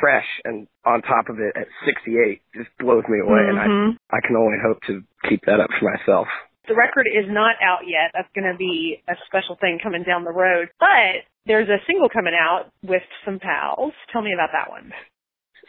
fresh 0.00 0.26
and 0.44 0.66
on 0.84 1.02
top 1.02 1.28
of 1.28 1.38
it 1.40 1.56
at 1.56 1.66
68 1.84 2.40
just 2.54 2.70
blows 2.78 3.04
me 3.08 3.20
away 3.20 3.40
and 3.48 3.58
Mhm. 3.58 3.96
I, 4.10 4.16
I 4.18 4.20
can 4.26 4.36
only 4.36 4.58
hope 4.62 4.78
to 4.86 5.02
keep 5.28 5.44
that 5.46 5.60
up 5.60 5.70
for 5.78 5.90
myself. 5.90 6.28
The 6.68 6.74
record 6.74 7.06
is 7.08 7.24
not 7.28 7.56
out 7.62 7.86
yet. 7.88 8.10
That's 8.12 8.28
going 8.34 8.50
to 8.50 8.56
be 8.58 9.02
a 9.08 9.14
special 9.26 9.56
thing 9.56 9.78
coming 9.82 10.02
down 10.02 10.24
the 10.24 10.32
road. 10.32 10.68
But 10.78 11.24
there's 11.46 11.68
a 11.68 11.78
single 11.86 12.08
coming 12.10 12.34
out 12.38 12.66
with 12.82 13.02
some 13.24 13.38
pals. 13.38 13.94
Tell 14.12 14.20
me 14.20 14.34
about 14.34 14.50
that 14.52 14.68
one. 14.70 14.92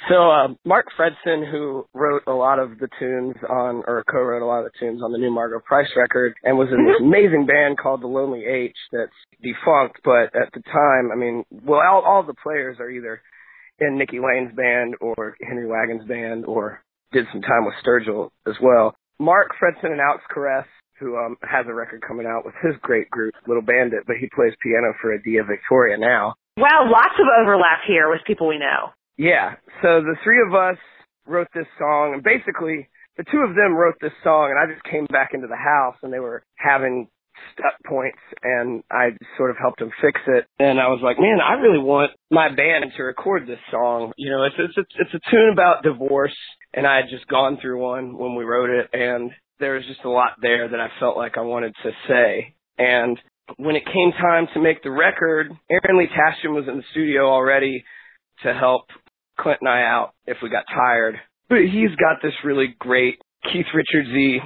So 0.07 0.29
uh, 0.31 0.47
Mark 0.65 0.87
Fredson, 0.97 1.49
who 1.49 1.85
wrote 1.93 2.23
a 2.27 2.31
lot 2.31 2.59
of 2.59 2.79
the 2.79 2.87
tunes 2.99 3.35
on, 3.49 3.83
or 3.85 4.03
co-wrote 4.09 4.41
a 4.41 4.45
lot 4.45 4.59
of 4.65 4.71
the 4.71 4.77
tunes 4.79 5.01
on 5.03 5.11
the 5.11 5.17
new 5.17 5.31
Margo 5.31 5.59
Price 5.59 5.89
record, 5.97 6.35
and 6.43 6.57
was 6.57 6.69
in 6.71 6.85
this 6.85 7.01
amazing 7.01 7.45
band 7.45 7.77
called 7.77 8.01
the 8.01 8.07
Lonely 8.07 8.45
H 8.45 8.75
that's 8.93 9.11
defunct. 9.41 9.99
But 10.05 10.35
at 10.35 10.51
the 10.53 10.61
time, 10.71 11.11
I 11.11 11.15
mean, 11.15 11.43
well, 11.51 11.81
all, 11.81 12.01
all 12.05 12.23
the 12.23 12.33
players 12.43 12.77
are 12.79 12.89
either 12.89 13.21
in 13.81 13.97
Nikki 13.97 14.19
Lane's 14.19 14.53
band 14.55 14.95
or 15.01 15.35
Henry 15.41 15.67
Wagons' 15.67 16.07
band, 16.07 16.45
or 16.45 16.81
did 17.11 17.25
some 17.31 17.41
time 17.41 17.65
with 17.65 17.75
Sturgill 17.83 18.29
as 18.47 18.55
well. 18.61 18.95
Mark 19.19 19.51
Fredson 19.61 19.91
and 19.91 19.99
Alex 19.99 20.23
Caress, 20.33 20.65
who 20.99 21.17
um, 21.17 21.37
has 21.41 21.65
a 21.67 21.73
record 21.73 22.01
coming 22.07 22.25
out 22.25 22.45
with 22.45 22.55
his 22.63 22.75
great 22.81 23.09
group, 23.09 23.33
Little 23.47 23.63
Bandit, 23.63 24.03
but 24.07 24.17
he 24.19 24.29
plays 24.35 24.53
piano 24.61 24.93
for 25.01 25.13
Adia 25.13 25.43
Victoria 25.43 25.97
now. 25.97 26.35
Wow, 26.57 26.89
lots 26.91 27.15
of 27.19 27.27
overlap 27.41 27.79
here 27.87 28.09
with 28.09 28.21
people 28.27 28.47
we 28.47 28.59
know. 28.59 28.91
Yeah. 29.17 29.55
So 29.81 30.01
the 30.01 30.15
three 30.23 30.41
of 30.45 30.53
us 30.53 30.77
wrote 31.25 31.47
this 31.53 31.67
song, 31.77 32.13
and 32.13 32.23
basically 32.23 32.89
the 33.17 33.23
two 33.31 33.39
of 33.39 33.55
them 33.55 33.75
wrote 33.75 33.95
this 34.01 34.15
song, 34.23 34.51
and 34.51 34.59
I 34.59 34.73
just 34.73 34.83
came 34.83 35.05
back 35.11 35.31
into 35.33 35.47
the 35.47 35.59
house, 35.59 35.95
and 36.03 36.11
they 36.11 36.19
were 36.19 36.43
having 36.55 37.07
stuck 37.53 37.73
points 37.85 38.19
and 38.43 38.83
I 38.91 39.09
sort 39.37 39.51
of 39.51 39.57
helped 39.57 39.81
him 39.81 39.91
fix 40.01 40.19
it. 40.27 40.45
And 40.59 40.79
I 40.79 40.87
was 40.87 40.99
like, 41.03 41.19
man, 41.19 41.39
I 41.43 41.53
really 41.53 41.83
want 41.83 42.11
my 42.31 42.47
band 42.49 42.85
to 42.97 43.03
record 43.03 43.47
this 43.47 43.59
song. 43.71 44.11
You 44.17 44.29
know, 44.31 44.43
it's 44.43 44.55
it's 44.57 44.73
it's, 44.77 44.93
it's 44.99 45.13
a 45.13 45.31
tune 45.31 45.49
about 45.51 45.83
divorce 45.83 46.35
and 46.73 46.85
I 46.85 46.97
had 46.97 47.09
just 47.09 47.27
gone 47.27 47.57
through 47.61 47.81
one 47.81 48.17
when 48.17 48.35
we 48.35 48.43
wrote 48.43 48.69
it 48.69 48.89
and 48.93 49.31
there 49.59 49.73
was 49.73 49.85
just 49.87 50.05
a 50.05 50.09
lot 50.09 50.33
there 50.41 50.69
that 50.69 50.79
I 50.79 50.87
felt 50.99 51.17
like 51.17 51.37
I 51.37 51.41
wanted 51.41 51.73
to 51.83 51.91
say. 52.07 52.55
And 52.77 53.19
when 53.57 53.75
it 53.75 53.85
came 53.85 54.11
time 54.11 54.47
to 54.53 54.61
make 54.61 54.83
the 54.83 54.91
record, 54.91 55.51
Aaron 55.69 55.97
Lee 55.97 56.07
Tasjan 56.07 56.55
was 56.55 56.65
in 56.67 56.77
the 56.77 56.83
studio 56.91 57.29
already 57.29 57.83
to 58.43 58.53
help 58.53 58.83
Clint 59.37 59.59
and 59.61 59.69
I 59.69 59.81
out 59.81 60.13
if 60.25 60.37
we 60.41 60.49
got 60.49 60.65
tired. 60.73 61.15
But 61.49 61.59
he's 61.59 61.95
got 61.99 62.21
this 62.21 62.33
really 62.43 62.75
great 62.79 63.19
Keith 63.51 63.65
Richardsy 63.73 64.39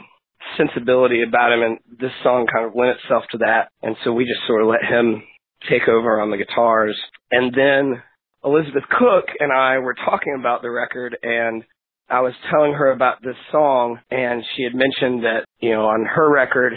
sensibility 0.58 1.24
about 1.24 1.52
him, 1.52 1.62
and 1.62 1.80
this 2.00 2.12
song 2.24 2.48
kind 2.52 2.66
of 2.66 2.76
lent 2.76 2.98
itself 3.04 3.24
to 3.32 3.38
that. 3.40 3.70
And 3.82 3.96
so 4.04 4.14
we 4.14 4.26
just 4.26 4.46
sort 4.48 4.62
of 4.62 4.68
let 4.68 4.84
him 4.84 5.24
take 5.70 5.88
over 5.88 6.20
on 6.20 6.32
the 6.32 6.38
guitars. 6.38 7.00
And 7.32 7.54
then 7.54 8.02
Elizabeth 8.44 8.84
Cook 8.90 9.26
and 9.40 9.52
I 9.52 9.80
were 9.80 9.96
talking 9.96 10.36
about 10.38 10.62
the 10.62 10.70
record, 10.70 11.18
and 11.24 11.64
I 12.10 12.22
was 12.22 12.34
telling 12.52 12.74
her 12.74 12.92
about 12.92 13.22
this 13.24 13.38
song, 13.52 14.00
and 14.12 14.44
she 14.56 14.64
had 14.64 14.76
mentioned 14.76 15.24
that, 15.24 15.46
you 15.60 15.72
know, 15.72 15.86
on 15.86 16.06
her 16.06 16.32
record, 16.32 16.74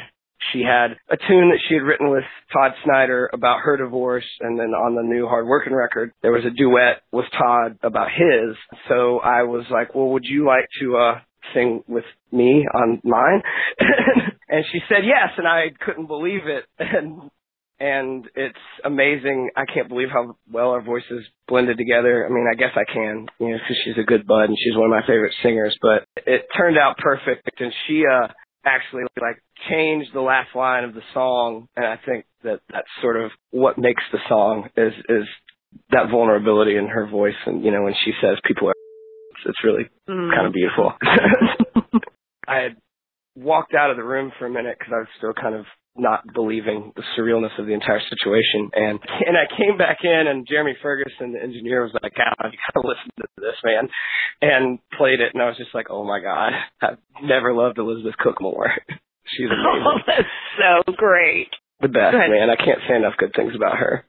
she 0.52 0.62
had 0.62 0.96
a 1.08 1.16
tune 1.16 1.50
that 1.50 1.58
she 1.68 1.74
had 1.74 1.82
written 1.82 2.10
with 2.10 2.22
Todd 2.52 2.72
Snider 2.84 3.28
about 3.32 3.60
her 3.60 3.76
divorce, 3.76 4.24
and 4.40 4.58
then 4.58 4.68
on 4.68 4.94
the 4.94 5.02
new 5.02 5.26
Hard 5.26 5.46
Working 5.46 5.74
record, 5.74 6.12
there 6.22 6.32
was 6.32 6.44
a 6.44 6.50
duet 6.50 7.02
with 7.10 7.26
Todd 7.36 7.78
about 7.82 8.08
his. 8.10 8.56
So 8.88 9.18
I 9.18 9.42
was 9.42 9.64
like, 9.70 9.94
well, 9.94 10.10
would 10.10 10.24
you 10.24 10.46
like 10.46 10.68
to 10.80 10.96
uh 10.96 11.20
sing 11.54 11.82
with 11.88 12.04
me 12.32 12.66
on 12.74 13.00
mine? 13.04 13.42
and 14.48 14.64
she 14.72 14.80
said 14.88 15.04
yes, 15.04 15.30
and 15.36 15.46
I 15.46 15.66
couldn't 15.84 16.06
believe 16.06 16.42
it. 16.46 16.64
And 16.96 17.30
and 17.78 18.26
it's 18.34 18.56
amazing. 18.84 19.50
I 19.54 19.64
can't 19.66 19.88
believe 19.88 20.08
how 20.10 20.38
well 20.50 20.70
our 20.70 20.80
voices 20.80 21.26
blended 21.46 21.76
together. 21.76 22.26
I 22.26 22.32
mean, 22.32 22.46
I 22.50 22.54
guess 22.56 22.70
I 22.74 22.90
can, 22.90 23.26
you 23.38 23.50
know, 23.50 23.58
because 23.58 23.76
she's 23.84 23.98
a 23.98 24.06
good 24.06 24.26
bud 24.26 24.44
and 24.44 24.56
she's 24.58 24.74
one 24.74 24.86
of 24.86 24.90
my 24.90 25.06
favorite 25.06 25.34
singers. 25.42 25.76
But 25.82 26.06
it 26.26 26.46
turned 26.56 26.78
out 26.78 26.96
perfect, 26.96 27.60
and 27.60 27.72
she 27.86 28.04
uh 28.10 28.28
actually 28.64 29.04
like 29.20 29.42
changed 29.70 30.10
the 30.14 30.20
last 30.20 30.54
line 30.54 30.84
of 30.84 30.94
the 30.94 31.02
song, 31.12 31.68
and 31.76 31.84
I 31.84 31.98
think 32.04 32.24
that 32.44 32.60
that's 32.72 32.88
sort 33.02 33.22
of 33.22 33.30
what 33.50 33.78
makes 33.78 34.02
the 34.10 34.18
song 34.28 34.68
is 34.76 34.92
is 35.08 35.24
that 35.90 36.10
vulnerability 36.10 36.76
in 36.76 36.88
her 36.88 37.06
voice, 37.06 37.34
and 37.44 37.64
you 37.64 37.70
know, 37.70 37.82
when 37.82 37.94
she 38.04 38.12
says 38.22 38.38
people 38.46 38.68
are 38.68 38.74
it's 39.44 39.64
really 39.64 39.90
mm. 40.08 40.30
kind 40.34 40.46
of 40.46 40.52
beautiful. 40.52 40.92
I 42.48 42.56
had 42.56 42.76
walked 43.36 43.74
out 43.74 43.90
of 43.90 43.96
the 43.96 44.04
room 44.04 44.32
for 44.38 44.46
a 44.46 44.50
minute 44.50 44.76
because 44.78 44.92
I 44.94 44.98
was 45.00 45.08
still 45.18 45.34
kind 45.34 45.54
of 45.54 45.66
not 45.98 46.22
believing 46.34 46.92
the 46.94 47.02
surrealness 47.16 47.58
of 47.58 47.66
the 47.66 47.72
entire 47.72 48.00
situation. 48.00 48.70
And 48.72 48.98
and 49.26 49.36
I 49.36 49.48
came 49.48 49.78
back 49.78 49.98
in, 50.04 50.24
and 50.28 50.46
Jeremy 50.48 50.76
Ferguson, 50.82 51.32
the 51.32 51.42
engineer, 51.42 51.82
was 51.82 51.92
like, 52.02 52.12
"God, 52.14 52.52
you 52.52 52.58
gotta 52.72 52.86
listen 52.86 53.10
to 53.18 53.26
this, 53.38 53.56
man," 53.64 53.88
and 54.42 54.78
played 54.96 55.20
it. 55.20 55.32
And 55.34 55.42
I 55.42 55.46
was 55.46 55.56
just 55.56 55.74
like, 55.74 55.86
"Oh 55.90 56.04
my 56.04 56.20
God, 56.20 56.52
I've 56.82 56.98
never 57.22 57.52
loved 57.52 57.78
Elizabeth 57.78 58.16
Cook 58.18 58.40
more. 58.40 58.70
She's 59.26 59.46
amazing. 59.50 59.84
Oh, 59.84 59.98
that's 60.06 60.28
so 60.58 60.92
great. 60.92 61.48
The 61.80 61.88
best, 61.88 62.16
man. 62.16 62.48
I 62.50 62.56
can't 62.56 62.80
say 62.88 62.96
enough 62.96 63.16
good 63.18 63.32
things 63.34 63.54
about 63.54 63.78
her." 63.78 64.04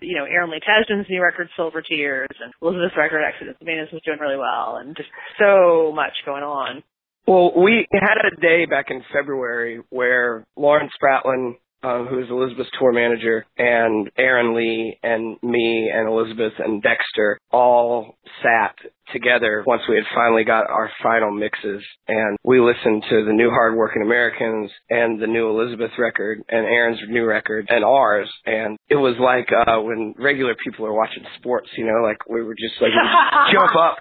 You 0.00 0.16
know, 0.16 0.24
Aaron 0.24 0.50
Lee 0.50 0.60
Tasjan's 0.60 1.06
new 1.08 1.22
record, 1.22 1.48
Silver 1.56 1.82
Tears, 1.82 2.28
and 2.42 2.52
Elizabeth's 2.60 2.96
record, 2.96 3.22
Exodus 3.22 3.56
Venus, 3.62 3.88
was 3.92 4.02
doing 4.04 4.18
really 4.20 4.36
well, 4.36 4.76
and 4.76 4.94
just 4.96 5.08
so 5.38 5.92
much 5.94 6.12
going 6.26 6.42
on. 6.42 6.82
Well, 7.26 7.52
we 7.56 7.86
had 7.92 8.18
a 8.20 8.40
day 8.40 8.66
back 8.66 8.86
in 8.90 9.02
February 9.12 9.80
where 9.90 10.46
Lauren 10.56 10.90
Spratlin 10.94 11.56
um, 11.86 12.06
who's 12.06 12.28
Elizabeth's 12.30 12.70
tour 12.78 12.92
manager, 12.92 13.46
and 13.56 14.10
Aaron 14.18 14.56
Lee 14.56 14.98
and 15.02 15.36
me 15.42 15.90
and 15.94 16.08
Elizabeth 16.08 16.52
and 16.58 16.82
Dexter 16.82 17.38
all 17.52 18.16
sat 18.42 18.74
together 19.12 19.62
once 19.66 19.82
we 19.88 19.96
had 19.96 20.04
finally 20.14 20.44
got 20.44 20.68
our 20.68 20.90
final 21.02 21.30
mixes. 21.30 21.82
And 22.08 22.36
we 22.44 22.60
listened 22.60 23.04
to 23.08 23.24
the 23.24 23.32
new 23.32 23.50
Hard 23.50 23.76
Working 23.76 24.02
Americans 24.02 24.70
and 24.90 25.20
the 25.20 25.26
new 25.26 25.48
Elizabeth 25.48 25.92
record 25.98 26.42
and 26.48 26.66
Aaron's 26.66 26.98
new 27.08 27.24
record 27.24 27.66
and 27.68 27.84
ours. 27.84 28.28
And 28.44 28.76
it 28.88 28.96
was 28.96 29.16
like 29.20 29.48
uh 29.52 29.80
when 29.80 30.14
regular 30.18 30.54
people 30.62 30.86
are 30.86 30.92
watching 30.92 31.24
sports, 31.38 31.68
you 31.76 31.84
know, 31.84 32.02
like 32.02 32.18
we 32.28 32.42
were 32.42 32.54
just 32.54 32.80
like 32.80 32.92
jump 33.52 33.76
up 33.76 33.98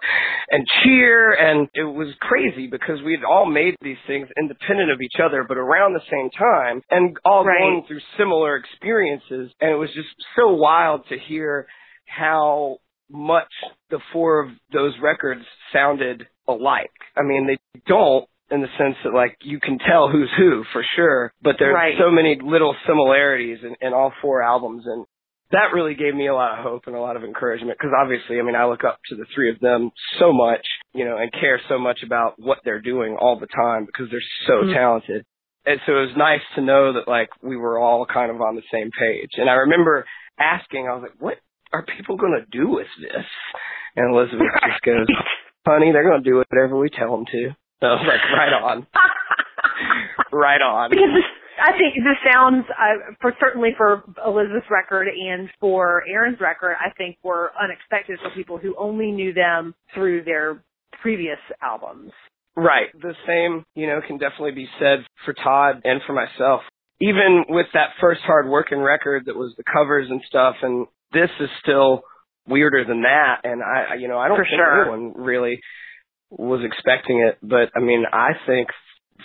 and 0.50 0.66
cheer. 0.84 1.34
And 1.34 1.68
it 1.74 1.84
was 1.84 2.14
crazy 2.20 2.68
because 2.68 3.02
we 3.06 3.12
had 3.12 3.26
all 3.26 3.46
made 3.46 3.76
these 3.82 4.02
things 4.08 4.28
independent 4.38 4.92
of 4.92 5.02
each 5.02 5.20
other 5.24 5.46
but 5.48 5.58
around 5.58 5.94
the 5.94 6.06
same 6.12 6.30
time 6.32 6.82
and 6.90 7.18
all 7.26 7.46
right. 7.46 7.60
going 7.60 7.75
through 7.88 8.00
similar 8.18 8.56
experiences 8.56 9.52
and 9.60 9.72
it 9.72 9.76
was 9.76 9.90
just 9.94 10.10
so 10.36 10.54
wild 10.54 11.06
to 11.10 11.18
hear 11.18 11.68
how 12.08 12.78
much 13.10 13.52
the 13.90 14.00
four 14.14 14.44
of 14.44 14.52
those 14.74 14.94
records 15.02 15.42
sounded 15.72 16.28
alike. 16.48 16.92
I 17.16 17.24
mean, 17.24 17.48
they 17.48 17.82
don't 17.88 18.28
in 18.52 18.62
the 18.62 18.68
sense 18.78 18.96
that 19.04 19.14
like 19.14 19.38
you 19.42 19.60
can 19.60 19.80
tell 19.80 20.10
who's 20.10 20.30
who 20.38 20.64
for 20.72 20.84
sure, 20.96 21.34
but 21.42 21.56
there's 21.58 21.74
right. 21.74 21.96
so 22.00 22.12
many 22.12 22.40
little 22.42 22.76
similarities 22.88 23.60
in, 23.64 23.76
in 23.86 23.94
all 23.94 24.14
four 24.22 24.42
albums 24.42 24.84
and 24.86 25.06
that 25.52 25.74
really 25.74 25.94
gave 25.94 26.16
me 26.16 26.28
a 26.28 26.34
lot 26.34 26.58
of 26.58 26.64
hope 26.64 26.84
and 26.88 26.96
a 26.96 27.00
lot 27.00 27.16
of 27.16 27.24
encouragement 27.24 27.78
because 27.78 27.94
obviously, 27.96 28.40
I 28.40 28.44
mean, 28.44 28.56
I 28.56 28.66
look 28.66 28.84
up 28.84 29.00
to 29.10 29.16
the 29.16 29.26
three 29.34 29.52
of 29.52 29.60
them 29.60 29.92
so 30.20 30.34
much, 30.34 30.66
you 30.94 31.06
know, 31.06 31.18
and 31.18 31.32
care 31.32 31.62
so 31.70 31.78
much 31.78 32.00
about 32.04 32.34
what 32.38 32.60
they're 32.66 32.82
doing 32.82 33.16
all 33.20 33.40
the 33.40 33.48
time 33.48 33.86
because 33.86 34.08
they're 34.10 34.20
so 34.48 34.66
mm-hmm. 34.66 34.74
talented. 34.74 35.26
And 35.66 35.80
so 35.86 35.94
it 35.94 36.14
was 36.14 36.18
nice 36.18 36.46
to 36.56 36.62
know 36.62 36.94
that 36.94 37.08
like 37.08 37.30
we 37.42 37.58
were 37.58 37.80
all 37.80 38.06
kind 38.06 38.32
of 38.32 38.42
on 38.42 38.56
the 38.56 38.62
same 38.72 38.92
page. 38.92 39.32
And 39.38 39.50
I 39.50 39.66
remember 39.66 40.06
asking, 40.40 40.88
I 40.88 40.94
was 40.94 41.04
like, 41.04 41.20
what 41.20 41.38
are 41.74 41.86
people 41.98 42.18
going 42.18 42.40
to 42.40 42.46
do 42.58 42.70
with 42.70 42.88
this? 43.02 43.26
And 43.96 44.14
Elizabeth 44.14 44.48
just 44.62 44.82
goes, 44.86 45.08
honey, 45.66 45.92
they're 45.92 46.08
going 46.08 46.24
to 46.24 46.30
do 46.30 46.38
whatever 46.38 46.78
we 46.78 46.90
tell 46.90 47.16
them 47.16 47.26
to. 47.26 47.50
So 47.82 47.88
I 47.88 47.92
was 47.94 48.08
like, 48.08 48.24
right 48.38 48.54
on. 48.54 48.88
right 50.32 50.62
on. 50.62 50.90
Because 50.92 51.12
this, 51.14 51.30
I 51.60 51.72
think 51.72 51.96
this 51.96 52.32
sounds, 52.32 52.66
uh, 52.70 53.14
for 53.22 53.34
certainly 53.40 53.72
for 53.76 54.04
Elizabeth's 54.26 54.70
record 54.70 55.08
and 55.08 55.50
for 55.60 56.04
Aaron's 56.08 56.40
record, 56.40 56.76
I 56.80 56.92
think 56.98 57.18
were 57.24 57.52
unexpected 57.62 58.20
for 58.22 58.30
people 58.32 58.58
who 58.58 58.76
only 58.78 59.12
knew 59.12 59.34
them 59.34 59.74
through 59.94 60.24
their 60.24 60.64
previous 61.02 61.40
albums. 61.62 62.12
Right. 62.56 62.88
The 62.94 63.14
same, 63.28 63.66
you 63.76 63.88
know, 63.88 64.00
can 64.06 64.18
definitely 64.18 64.52
be 64.52 64.68
said 64.80 65.06
for 65.26 65.34
Todd 65.34 65.82
and 65.84 66.02
for 66.08 66.14
myself. 66.14 66.62
Even 67.02 67.44
with 67.50 67.68
that 67.74 67.90
first 68.00 68.22
hard 68.22 68.48
working 68.48 68.80
record 68.80 69.26
that 69.26 69.36
was 69.36 69.54
the 69.58 69.64
covers 69.64 70.08
and 70.10 70.22
stuff 70.28 70.56
and 70.62 70.88
this 71.12 71.30
is 71.40 71.50
still 71.62 72.04
weirder 72.48 72.86
than 72.86 73.02
that. 73.04 73.42
And 73.44 73.62
I, 73.62 73.96
you 73.96 74.08
know, 74.08 74.18
I 74.18 74.28
don't 74.28 74.38
For 74.38 74.44
think 74.44 74.60
sure. 74.60 74.82
anyone 74.82 75.14
really 75.16 75.60
was 76.30 76.62
expecting 76.64 77.26
it. 77.28 77.38
But 77.42 77.72
I 77.76 77.80
mean, 77.80 78.06
I 78.12 78.32
think 78.46 78.70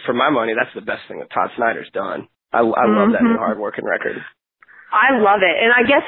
for 0.07 0.13
my 0.13 0.31
money, 0.31 0.55
that's 0.59 0.75
the 0.75 0.85
best 0.85 1.03
thing 1.09 1.21
that 1.21 1.31
Todd 1.33 1.51
Snider's 1.57 1.91
done. 1.93 2.29
I, 2.53 2.59
I 2.59 2.63
mm-hmm. 2.63 2.75
love 2.75 3.13
that 3.13 3.23
new 3.23 3.31
mm-hmm. 3.31 3.39
hard 3.39 3.59
working 3.59 3.85
record. 3.85 4.17
I 4.91 5.19
love 5.19 5.41
it. 5.43 5.55
And 5.55 5.71
I 5.71 5.87
guess 5.87 6.03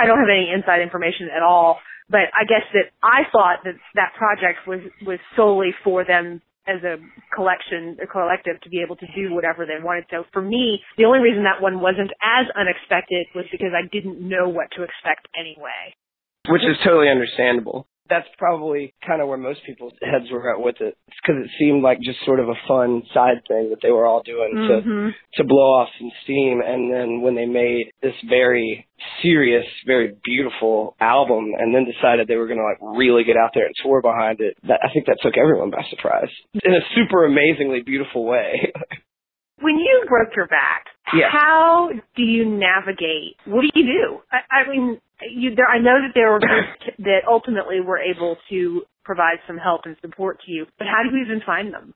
I 0.00 0.06
don't 0.06 0.18
have 0.18 0.32
any 0.32 0.48
inside 0.48 0.80
information 0.80 1.28
at 1.28 1.42
all, 1.42 1.78
but 2.08 2.32
I 2.32 2.48
guess 2.48 2.64
that 2.72 2.88
I 3.02 3.28
thought 3.30 3.64
that 3.64 3.76
that 3.96 4.16
project 4.16 4.66
was, 4.66 4.80
was 5.04 5.18
solely 5.36 5.74
for 5.84 6.04
them 6.04 6.40
as 6.66 6.82
a 6.82 6.96
collection, 7.34 7.96
a 8.02 8.06
collective 8.06 8.60
to 8.62 8.68
be 8.68 8.80
able 8.80 8.96
to 8.96 9.06
do 9.14 9.34
whatever 9.34 9.66
they 9.66 9.82
wanted. 9.82 10.04
So 10.10 10.24
for 10.32 10.42
me, 10.42 10.80
the 10.96 11.04
only 11.04 11.20
reason 11.20 11.44
that 11.44 11.62
one 11.62 11.80
wasn't 11.80 12.10
as 12.22 12.46
unexpected 12.56 13.26
was 13.34 13.44
because 13.52 13.72
I 13.76 13.86
didn't 13.92 14.20
know 14.20 14.48
what 14.48 14.68
to 14.76 14.82
expect 14.82 15.28
anyway. 15.38 15.94
Which 16.48 16.62
is 16.62 16.76
totally 16.84 17.08
understandable 17.08 17.86
that's 18.08 18.28
probably 18.38 18.94
kind 19.06 19.22
of 19.22 19.28
where 19.28 19.38
most 19.38 19.60
people's 19.64 19.92
heads 20.02 20.30
were 20.30 20.52
at 20.52 20.60
with 20.60 20.76
it. 20.80 20.96
because 21.06 21.42
it 21.42 21.50
seemed 21.58 21.82
like 21.82 22.00
just 22.00 22.18
sort 22.24 22.40
of 22.40 22.48
a 22.48 22.60
fun 22.68 23.02
side 23.14 23.40
thing 23.48 23.70
that 23.70 23.78
they 23.82 23.90
were 23.90 24.06
all 24.06 24.22
doing 24.22 24.52
mm-hmm. 24.54 25.08
to 25.08 25.42
to 25.42 25.44
blow 25.44 25.80
off 25.80 25.88
some 25.98 26.10
steam. 26.22 26.60
And 26.64 26.92
then 26.92 27.22
when 27.22 27.34
they 27.34 27.46
made 27.46 27.92
this 28.02 28.14
very 28.28 28.86
serious, 29.22 29.64
very 29.86 30.14
beautiful 30.24 30.96
album, 31.00 31.52
and 31.58 31.74
then 31.74 31.86
decided 31.86 32.28
they 32.28 32.36
were 32.36 32.46
going 32.46 32.60
to 32.60 32.64
like 32.64 32.96
really 32.96 33.24
get 33.24 33.36
out 33.36 33.50
there 33.54 33.66
and 33.66 33.74
tour 33.82 34.02
behind 34.02 34.40
it, 34.40 34.56
that, 34.68 34.80
I 34.82 34.92
think 34.92 35.06
that 35.06 35.18
took 35.22 35.36
everyone 35.36 35.70
by 35.70 35.84
surprise 35.90 36.30
in 36.52 36.74
a 36.74 36.80
super 36.94 37.24
amazingly 37.24 37.80
beautiful 37.80 38.24
way. 38.24 38.72
when 39.60 39.76
you 39.78 40.04
broke 40.08 40.34
your 40.36 40.46
back, 40.46 40.86
yeah. 41.12 41.28
how 41.30 41.90
do 42.16 42.22
you 42.22 42.44
navigate? 42.44 43.36
What 43.46 43.62
do 43.62 43.68
you 43.74 43.86
do? 43.86 44.20
I, 44.30 44.62
I 44.62 44.70
mean, 44.70 45.00
you, 45.30 45.54
there, 45.54 45.66
I 45.66 45.78
know 45.78 46.00
that 46.02 46.12
there 46.14 46.32
were 46.32 46.40
groups 46.40 46.96
that 46.98 47.20
ultimately 47.28 47.80
were 47.80 47.98
able 47.98 48.36
to 48.50 48.82
provide 49.04 49.38
some 49.46 49.58
help 49.58 49.82
and 49.84 49.96
support 50.00 50.40
to 50.46 50.50
you, 50.50 50.66
but 50.78 50.86
how 50.86 51.02
do 51.02 51.16
you 51.16 51.24
even 51.24 51.40
find 51.44 51.72
them? 51.72 51.94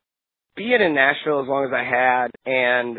Being 0.57 0.81
in 0.81 0.95
Nashville 0.95 1.41
as 1.43 1.49
long 1.49 1.65
as 1.65 1.73
I 1.73 1.85
had, 1.85 2.29
and 2.45 2.99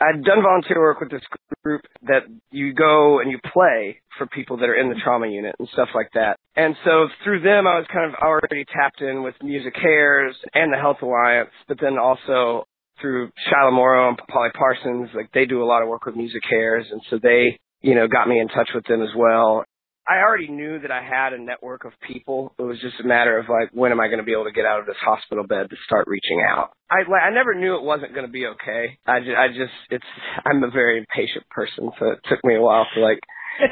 I'd 0.00 0.24
done 0.24 0.42
volunteer 0.42 0.80
work 0.80 1.00
with 1.00 1.10
this 1.10 1.22
group 1.62 1.82
that 2.02 2.22
you 2.50 2.74
go 2.74 3.20
and 3.20 3.30
you 3.30 3.38
play 3.52 4.00
for 4.18 4.26
people 4.26 4.56
that 4.58 4.68
are 4.68 4.74
in 4.74 4.88
the 4.88 5.00
trauma 5.02 5.28
unit 5.28 5.54
and 5.58 5.68
stuff 5.72 5.88
like 5.94 6.10
that. 6.14 6.38
And 6.56 6.74
so 6.84 7.08
through 7.22 7.42
them, 7.42 7.66
I 7.66 7.78
was 7.78 7.86
kind 7.92 8.12
of 8.12 8.18
already 8.20 8.64
tapped 8.64 9.00
in 9.00 9.22
with 9.22 9.34
MusiCares 9.42 10.32
and 10.52 10.72
the 10.72 10.78
Health 10.78 10.98
Alliance, 11.02 11.50
but 11.68 11.78
then 11.80 11.98
also 11.98 12.66
through 13.04 13.30
Shiloh 13.50 13.72
Morrow 13.72 14.08
and 14.08 14.18
Polly 14.32 14.48
Parsons. 14.56 15.10
Like 15.14 15.28
they 15.34 15.44
do 15.44 15.62
a 15.62 15.68
lot 15.68 15.82
of 15.82 15.88
work 15.88 16.06
with 16.06 16.14
MusiCares, 16.16 16.90
and 16.90 17.02
so 17.10 17.18
they, 17.22 17.60
you 17.82 17.94
know, 17.94 18.08
got 18.08 18.28
me 18.28 18.40
in 18.40 18.48
touch 18.48 18.70
with 18.74 18.84
them 18.86 19.02
as 19.02 19.10
well. 19.14 19.64
I 20.08 20.20
already 20.20 20.48
knew 20.48 20.80
that 20.80 20.90
I 20.90 21.02
had 21.02 21.32
a 21.32 21.40
network 21.40 21.84
of 21.84 21.92
people. 22.06 22.54
It 22.58 22.62
was 22.62 22.78
just 22.80 23.00
a 23.02 23.06
matter 23.06 23.38
of 23.38 23.46
like, 23.48 23.70
when 23.72 23.90
am 23.92 24.00
I 24.00 24.08
going 24.08 24.18
to 24.18 24.24
be 24.24 24.32
able 24.32 24.44
to 24.44 24.52
get 24.52 24.64
out 24.64 24.80
of 24.80 24.86
this 24.86 25.00
hospital 25.00 25.46
bed 25.46 25.68
to 25.68 25.76
start 25.86 26.06
reaching 26.08 26.44
out? 26.48 26.72
I 26.90 27.08
like, 27.08 27.22
I 27.24 27.30
never 27.30 27.54
knew 27.54 27.76
it 27.76 27.82
wasn't 27.82 28.12
going 28.12 28.26
to 28.26 28.32
be 28.32 28.46
okay. 28.46 28.98
I 29.06 29.20
just, 29.20 29.36
I 29.36 29.48
just, 29.48 29.76
it's, 29.90 30.04
I'm 30.44 30.62
a 30.62 30.70
very 30.70 30.98
impatient 30.98 31.48
person, 31.48 31.90
so 31.98 32.10
it 32.12 32.20
took 32.28 32.40
me 32.44 32.56
a 32.56 32.60
while 32.60 32.86
to 32.94 33.00
like 33.00 33.20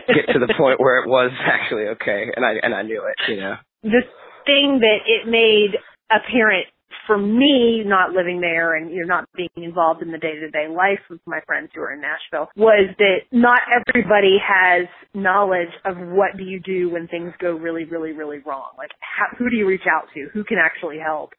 get 0.08 0.32
to 0.32 0.38
the 0.38 0.52
point 0.58 0.80
where 0.80 1.04
it 1.04 1.08
was 1.08 1.32
actually 1.44 1.88
okay, 2.00 2.28
and 2.34 2.44
I 2.44 2.52
and 2.62 2.74
I 2.74 2.82
knew 2.82 3.04
it. 3.04 3.32
You 3.32 3.40
know, 3.40 3.54
the 3.82 4.04
thing 4.46 4.80
that 4.80 5.00
it 5.04 5.28
made 5.28 5.76
apparent 6.08 6.66
for 7.06 7.18
me, 7.18 7.82
not 7.84 8.12
living 8.12 8.40
there 8.40 8.74
and 8.76 8.90
you 8.90 9.00
know 9.00 9.14
not 9.14 9.28
being 9.34 9.50
involved 9.56 10.02
in 10.02 10.12
the 10.12 10.18
day 10.18 10.34
to 10.34 10.50
day 10.50 10.68
life 10.68 11.00
of 11.10 11.18
my 11.26 11.40
friends 11.46 11.70
who 11.74 11.80
are 11.82 11.92
in 11.92 12.00
Nashville, 12.00 12.48
was 12.56 12.94
that 12.98 13.18
not 13.30 13.60
everybody 13.70 14.38
has 14.42 14.86
knowledge 15.14 15.72
of 15.84 15.96
what 15.96 16.36
do 16.36 16.44
you 16.44 16.60
do 16.60 16.90
when 16.90 17.08
things 17.08 17.32
go 17.40 17.52
really, 17.52 17.84
really, 17.84 18.12
really 18.12 18.38
wrong. 18.46 18.72
Like, 18.78 18.90
how, 19.00 19.36
who 19.36 19.50
do 19.50 19.56
you 19.56 19.66
reach 19.66 19.86
out 19.90 20.08
to? 20.14 20.28
Who 20.32 20.44
can 20.44 20.58
actually 20.58 20.98
help? 20.98 21.32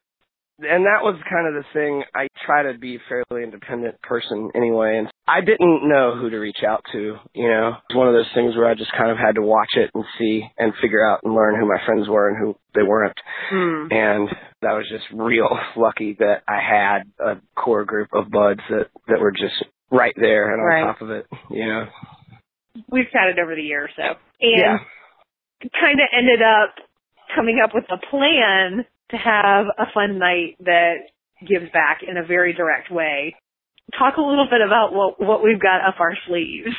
And 0.58 0.86
that 0.86 1.02
was 1.02 1.16
kind 1.28 1.46
of 1.48 1.54
the 1.54 1.64
thing. 1.72 2.04
I 2.14 2.28
try 2.46 2.62
to 2.70 2.78
be 2.78 2.96
a 2.96 2.98
fairly 3.08 3.42
independent 3.44 4.00
person 4.02 4.50
anyway, 4.54 4.98
and 4.98 5.08
I 5.26 5.40
didn't 5.40 5.88
know 5.88 6.14
who 6.16 6.30
to 6.30 6.38
reach 6.38 6.62
out 6.66 6.82
to. 6.92 7.16
You 7.34 7.48
know, 7.48 7.72
it's 7.88 7.96
one 7.96 8.06
of 8.08 8.14
those 8.14 8.30
things 8.34 8.54
where 8.56 8.68
I 8.68 8.74
just 8.74 8.92
kind 8.96 9.10
of 9.10 9.16
had 9.18 9.34
to 9.36 9.42
watch 9.42 9.70
it 9.74 9.90
and 9.94 10.04
see 10.18 10.42
and 10.58 10.72
figure 10.80 11.04
out 11.06 11.20
and 11.24 11.34
learn 11.34 11.58
who 11.58 11.66
my 11.66 11.84
friends 11.84 12.08
were 12.08 12.28
and 12.28 12.38
who 12.38 12.56
they 12.74 12.82
weren't. 12.82 13.16
Mm. 13.52 13.92
And 13.92 14.28
that 14.62 14.72
was 14.72 14.86
just 14.90 15.04
real 15.12 15.48
lucky 15.76 16.16
that 16.20 16.42
I 16.48 16.60
had 16.60 17.02
a 17.18 17.40
core 17.60 17.84
group 17.84 18.08
of 18.12 18.30
buds 18.30 18.60
that 18.70 18.88
that 19.08 19.20
were 19.20 19.32
just 19.32 19.64
right 19.90 20.14
there 20.16 20.52
and 20.52 20.60
on 20.60 20.66
Right. 20.66 20.84
top 20.84 21.02
of 21.02 21.10
it. 21.10 21.26
You 21.50 21.66
know, 21.66 21.86
We've 22.90 23.10
chatted 23.12 23.38
over 23.38 23.54
the 23.54 23.62
years, 23.62 23.90
so 23.96 24.02
and 24.02 24.18
yeah. 24.40 24.78
kind 25.80 26.00
of 26.00 26.08
ended 26.16 26.42
up 26.42 26.74
coming 27.34 27.60
up 27.62 27.70
with 27.74 27.84
a 27.90 27.98
plan 28.10 28.84
to 29.10 29.16
have 29.16 29.66
a 29.78 29.86
fun 29.92 30.18
night 30.18 30.56
that 30.60 30.94
gives 31.40 31.70
back 31.72 32.00
in 32.06 32.16
a 32.16 32.24
very 32.24 32.52
direct 32.52 32.90
way. 32.90 33.34
Talk 33.98 34.16
a 34.16 34.22
little 34.22 34.46
bit 34.50 34.60
about 34.64 34.92
what 34.92 35.20
what 35.20 35.44
we've 35.44 35.60
got 35.60 35.86
up 35.86 36.00
our 36.00 36.14
sleeves. 36.26 36.74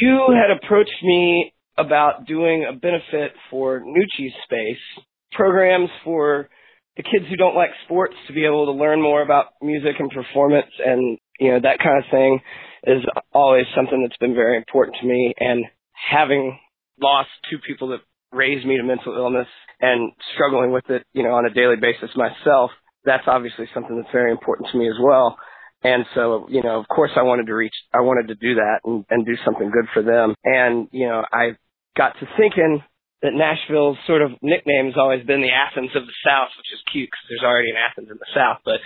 You 0.00 0.28
had 0.30 0.54
approached 0.56 1.02
me 1.02 1.54
about 1.78 2.26
doing 2.26 2.66
a 2.68 2.72
benefit 2.74 3.32
for 3.50 3.80
Nuci's 3.80 4.32
Space, 4.44 5.06
programs 5.32 5.88
for 6.04 6.50
the 6.96 7.02
kids 7.02 7.24
who 7.30 7.36
don't 7.36 7.56
like 7.56 7.70
sports 7.84 8.14
to 8.26 8.34
be 8.34 8.44
able 8.44 8.66
to 8.66 8.72
learn 8.72 9.00
more 9.00 9.22
about 9.22 9.46
music 9.62 9.94
and 9.98 10.10
performance 10.10 10.70
and, 10.84 11.18
you 11.40 11.50
know, 11.50 11.60
that 11.60 11.78
kind 11.78 11.98
of 11.98 12.10
thing 12.10 12.40
is 12.84 13.02
always 13.32 13.64
something 13.74 14.02
that's 14.02 14.18
been 14.18 14.34
very 14.34 14.56
important 14.58 14.96
to 15.00 15.06
me. 15.06 15.32
And 15.38 15.64
having 16.10 16.58
lost 17.00 17.30
two 17.50 17.58
people 17.66 17.88
that 17.88 18.00
raised 18.32 18.66
me 18.66 18.76
to 18.76 18.82
mental 18.82 19.16
illness 19.16 19.48
and 19.82 20.12
struggling 20.34 20.72
with 20.72 20.88
it, 20.88 21.04
you 21.12 21.22
know, 21.22 21.34
on 21.34 21.44
a 21.44 21.50
daily 21.50 21.76
basis 21.76 22.10
myself, 22.16 22.70
that's 23.04 23.24
obviously 23.26 23.66
something 23.74 23.96
that's 23.96 24.12
very 24.12 24.30
important 24.30 24.70
to 24.70 24.78
me 24.78 24.88
as 24.88 24.96
well. 25.02 25.36
And 25.82 26.06
so, 26.14 26.46
you 26.48 26.62
know, 26.62 26.78
of 26.78 26.86
course 26.86 27.10
I 27.16 27.22
wanted 27.22 27.46
to 27.46 27.54
reach, 27.54 27.74
I 27.92 28.00
wanted 28.00 28.28
to 28.28 28.36
do 28.36 28.54
that 28.54 28.80
and, 28.84 29.04
and 29.10 29.26
do 29.26 29.34
something 29.44 29.70
good 29.70 29.86
for 29.92 30.02
them. 30.02 30.34
And, 30.44 30.86
you 30.92 31.08
know, 31.08 31.24
I 31.32 31.58
got 31.96 32.14
to 32.20 32.26
thinking 32.38 32.82
that 33.22 33.34
Nashville's 33.34 33.98
sort 34.06 34.22
of 34.22 34.30
nickname 34.42 34.86
has 34.86 34.94
always 34.96 35.26
been 35.26 35.42
the 35.42 35.50
Athens 35.50 35.90
of 35.94 36.06
the 36.06 36.14
South, 36.24 36.50
which 36.56 36.72
is 36.72 36.80
cute 36.92 37.10
because 37.10 37.26
there's 37.28 37.46
already 37.46 37.70
an 37.70 37.76
Athens 37.76 38.08
in 38.10 38.18
the 38.18 38.32
South, 38.34 38.58
but 38.64 38.78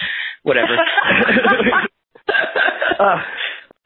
whatever. 0.43 0.73
uh, 2.99 3.21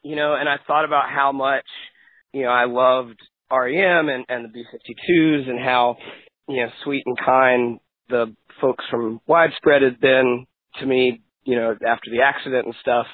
you 0.03 0.17
know, 0.17 0.35
and 0.35 0.49
I 0.49 0.57
thought 0.67 0.85
about 0.85 1.11
how 1.11 1.33
much, 1.33 1.67
you 2.33 2.43
know, 2.43 2.51
I 2.51 2.65
loved 2.67 3.19
REM 3.51 4.09
and, 4.09 4.25
and 4.29 4.45
the 4.45 4.49
B-52s 4.49 5.49
and 5.49 5.59
how, 5.59 5.97
you 6.51 6.63
know, 6.63 6.71
sweet 6.85 7.05
and 7.07 7.19
kind 7.19 7.81
the 8.11 8.35
folks 8.61 8.85
from 8.91 9.21
Widespread 9.27 9.83
had 9.83 10.01
been 10.01 10.47
to 10.81 10.87
me, 10.87 11.23
you 11.45 11.57
know, 11.57 11.73
after 11.73 12.11
the 12.11 12.23
accident 12.23 12.67
and 12.67 12.75
stuff. 12.81 13.07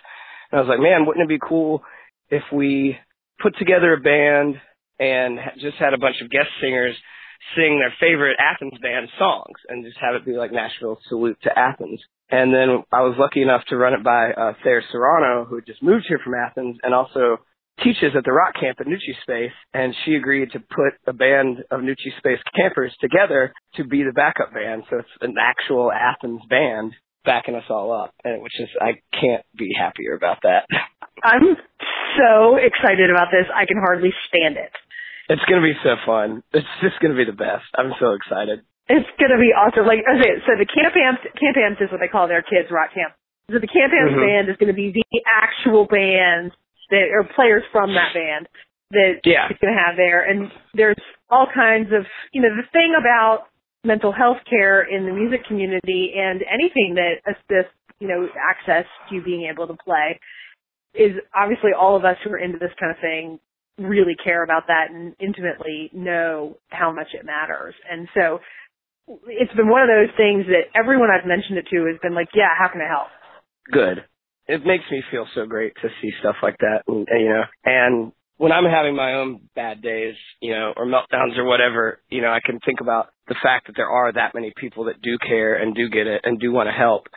And 0.50 0.58
I 0.58 0.62
was 0.62 0.68
like, 0.68 0.80
man, 0.80 1.06
wouldn't 1.06 1.24
it 1.24 1.28
be 1.28 1.46
cool 1.46 1.82
if 2.30 2.42
we 2.52 2.96
put 3.40 3.56
together 3.58 3.92
a 3.92 4.00
band 4.00 4.56
and 4.98 5.38
just 5.60 5.76
had 5.76 5.94
a 5.94 5.98
bunch 5.98 6.16
of 6.22 6.30
guest 6.30 6.48
singers 6.60 6.96
sing 7.54 7.78
their 7.78 7.94
favorite 8.00 8.36
Athens 8.40 8.78
band 8.82 9.08
songs 9.18 9.56
and 9.68 9.84
just 9.84 9.98
have 10.00 10.14
it 10.14 10.24
be 10.24 10.32
like 10.32 10.52
Nashville's 10.52 10.98
salute 11.08 11.38
to 11.42 11.56
Athens. 11.56 12.00
And 12.30 12.52
then 12.52 12.82
I 12.90 13.02
was 13.02 13.14
lucky 13.18 13.42
enough 13.42 13.62
to 13.68 13.76
run 13.76 13.92
it 13.92 14.02
by 14.02 14.32
uh, 14.32 14.54
Thayer 14.64 14.82
Sarrano, 14.92 15.46
who 15.46 15.56
had 15.56 15.66
just 15.66 15.82
moved 15.82 16.06
here 16.08 16.18
from 16.24 16.34
Athens 16.34 16.78
and 16.82 16.94
also 16.94 17.38
teaches 17.82 18.16
at 18.16 18.24
the 18.24 18.32
rock 18.32 18.54
camp 18.58 18.80
at 18.80 18.86
Nuci 18.86 19.14
Space. 19.22 19.52
And 19.74 19.94
she 20.04 20.14
agreed 20.14 20.52
to 20.52 20.60
put 20.60 20.94
a 21.06 21.12
band 21.12 21.58
of 21.70 21.80
Nuci 21.80 22.16
Space 22.18 22.38
campers 22.54 22.94
together 23.00 23.52
to 23.76 23.84
be 23.84 24.02
the 24.02 24.12
backup 24.12 24.52
band. 24.54 24.84
So 24.90 24.98
it's 24.98 25.08
an 25.20 25.34
actual 25.40 25.92
Athens 25.92 26.42
band 26.48 26.92
backing 27.24 27.54
us 27.56 27.64
all 27.68 27.90
up, 27.92 28.14
and 28.22 28.40
which 28.42 28.54
is 28.60 28.68
I 28.80 29.02
can't 29.12 29.42
be 29.58 29.70
happier 29.76 30.14
about 30.14 30.38
that. 30.42 30.66
I'm 31.24 31.56
so 32.16 32.56
excited 32.56 33.10
about 33.10 33.28
this. 33.32 33.46
I 33.52 33.66
can 33.66 33.78
hardly 33.78 34.12
stand 34.28 34.56
it. 34.56 34.70
It's 35.28 35.42
gonna 35.50 35.62
be 35.66 35.74
so 35.82 35.96
fun. 36.06 36.42
It's 36.52 36.66
just 36.80 37.00
gonna 37.02 37.16
be 37.18 37.24
the 37.24 37.34
best. 37.34 37.66
I'm 37.74 37.92
so 37.98 38.14
excited. 38.14 38.60
It's 38.88 39.10
gonna 39.18 39.42
be 39.42 39.50
awesome. 39.50 39.86
Like 39.86 40.06
okay, 40.06 40.38
so 40.46 40.54
the 40.54 40.66
camp 40.70 40.94
amps, 40.94 41.22
camp 41.34 41.56
amps 41.58 41.80
is 41.82 41.90
what 41.90 41.98
they 41.98 42.06
call 42.06 42.28
their 42.28 42.42
kids 42.46 42.70
rock 42.70 42.94
camp. 42.94 43.12
So 43.50 43.58
the 43.58 43.66
camp 43.66 43.90
amps 43.92 44.14
Mhm. 44.14 44.22
band 44.22 44.48
is 44.48 44.56
gonna 44.56 44.72
be 44.78 44.92
the 44.94 45.02
actual 45.26 45.86
band 45.86 46.52
that 46.90 47.08
or 47.12 47.24
players 47.34 47.62
from 47.72 47.94
that 47.94 48.14
band 48.14 48.48
that 48.90 49.20
Yeah. 49.24 49.48
it's 49.50 49.58
gonna 49.60 49.78
have 49.78 49.96
there. 49.96 50.22
And 50.22 50.50
there's 50.74 50.96
all 51.30 51.46
kinds 51.52 51.92
of 51.92 52.06
you 52.32 52.40
know 52.42 52.54
the 52.56 52.66
thing 52.72 52.94
about 52.98 53.46
mental 53.84 54.12
health 54.12 54.38
care 54.48 54.82
in 54.82 55.06
the 55.06 55.12
music 55.12 55.44
community 55.46 56.14
and 56.16 56.42
anything 56.42 56.94
that 56.94 57.22
assists 57.26 57.74
you 58.00 58.08
know 58.08 58.28
access 58.36 58.84
to 59.10 59.22
being 59.22 59.48
able 59.50 59.66
to 59.66 59.74
play 59.74 60.18
is 60.94 61.12
obviously 61.34 61.72
all 61.72 61.96
of 61.96 62.04
us 62.04 62.16
who 62.24 62.30
are 62.30 62.38
into 62.38 62.58
this 62.58 62.72
kind 62.80 62.90
of 62.90 62.98
thing 63.00 63.38
really 63.78 64.16
care 64.24 64.42
about 64.42 64.66
that 64.68 64.90
and 64.90 65.14
intimately 65.20 65.90
know 65.92 66.56
how 66.70 66.90
much 66.90 67.08
it 67.12 67.26
matters. 67.26 67.74
And 67.90 68.08
so 68.14 68.40
it's 69.26 69.52
been 69.52 69.68
one 69.68 69.82
of 69.82 69.88
those 69.88 70.14
things 70.16 70.46
that 70.46 70.72
everyone 70.74 71.10
I've 71.10 71.26
mentioned 71.28 71.58
it 71.58 71.66
to 71.70 71.84
has 71.86 71.98
been 72.02 72.14
like, 72.14 72.28
yeah, 72.34 72.48
how 72.58 72.68
can 72.68 72.80
I 72.80 72.88
help? 72.88 73.08
Good. 73.70 74.04
It 74.48 74.64
makes 74.64 74.84
me 74.90 75.02
feel 75.10 75.26
so 75.34 75.46
great 75.46 75.74
to 75.82 75.88
see 76.00 76.10
stuff 76.20 76.36
like 76.42 76.56
that, 76.58 76.82
and, 76.86 77.06
you 77.10 77.28
know, 77.28 77.42
and 77.64 78.12
when 78.38 78.52
I'm 78.52 78.64
having 78.64 78.94
my 78.94 79.14
own 79.14 79.40
bad 79.54 79.82
days, 79.82 80.14
you 80.40 80.52
know, 80.52 80.72
or 80.76 80.86
meltdowns 80.86 81.38
or 81.38 81.44
whatever, 81.44 82.00
you 82.10 82.20
know, 82.20 82.28
I 82.28 82.40
can 82.44 82.60
think 82.60 82.80
about 82.80 83.08
the 83.28 83.36
fact 83.42 83.66
that 83.66 83.76
there 83.76 83.88
are 83.88 84.12
that 84.12 84.34
many 84.34 84.52
people 84.56 84.84
that 84.84 85.00
do 85.00 85.16
care 85.18 85.54
and 85.54 85.74
do 85.74 85.88
get 85.88 86.06
it 86.06 86.20
and 86.24 86.38
do 86.38 86.52
want 86.52 86.68
to 86.68 86.72
help, 86.72 87.08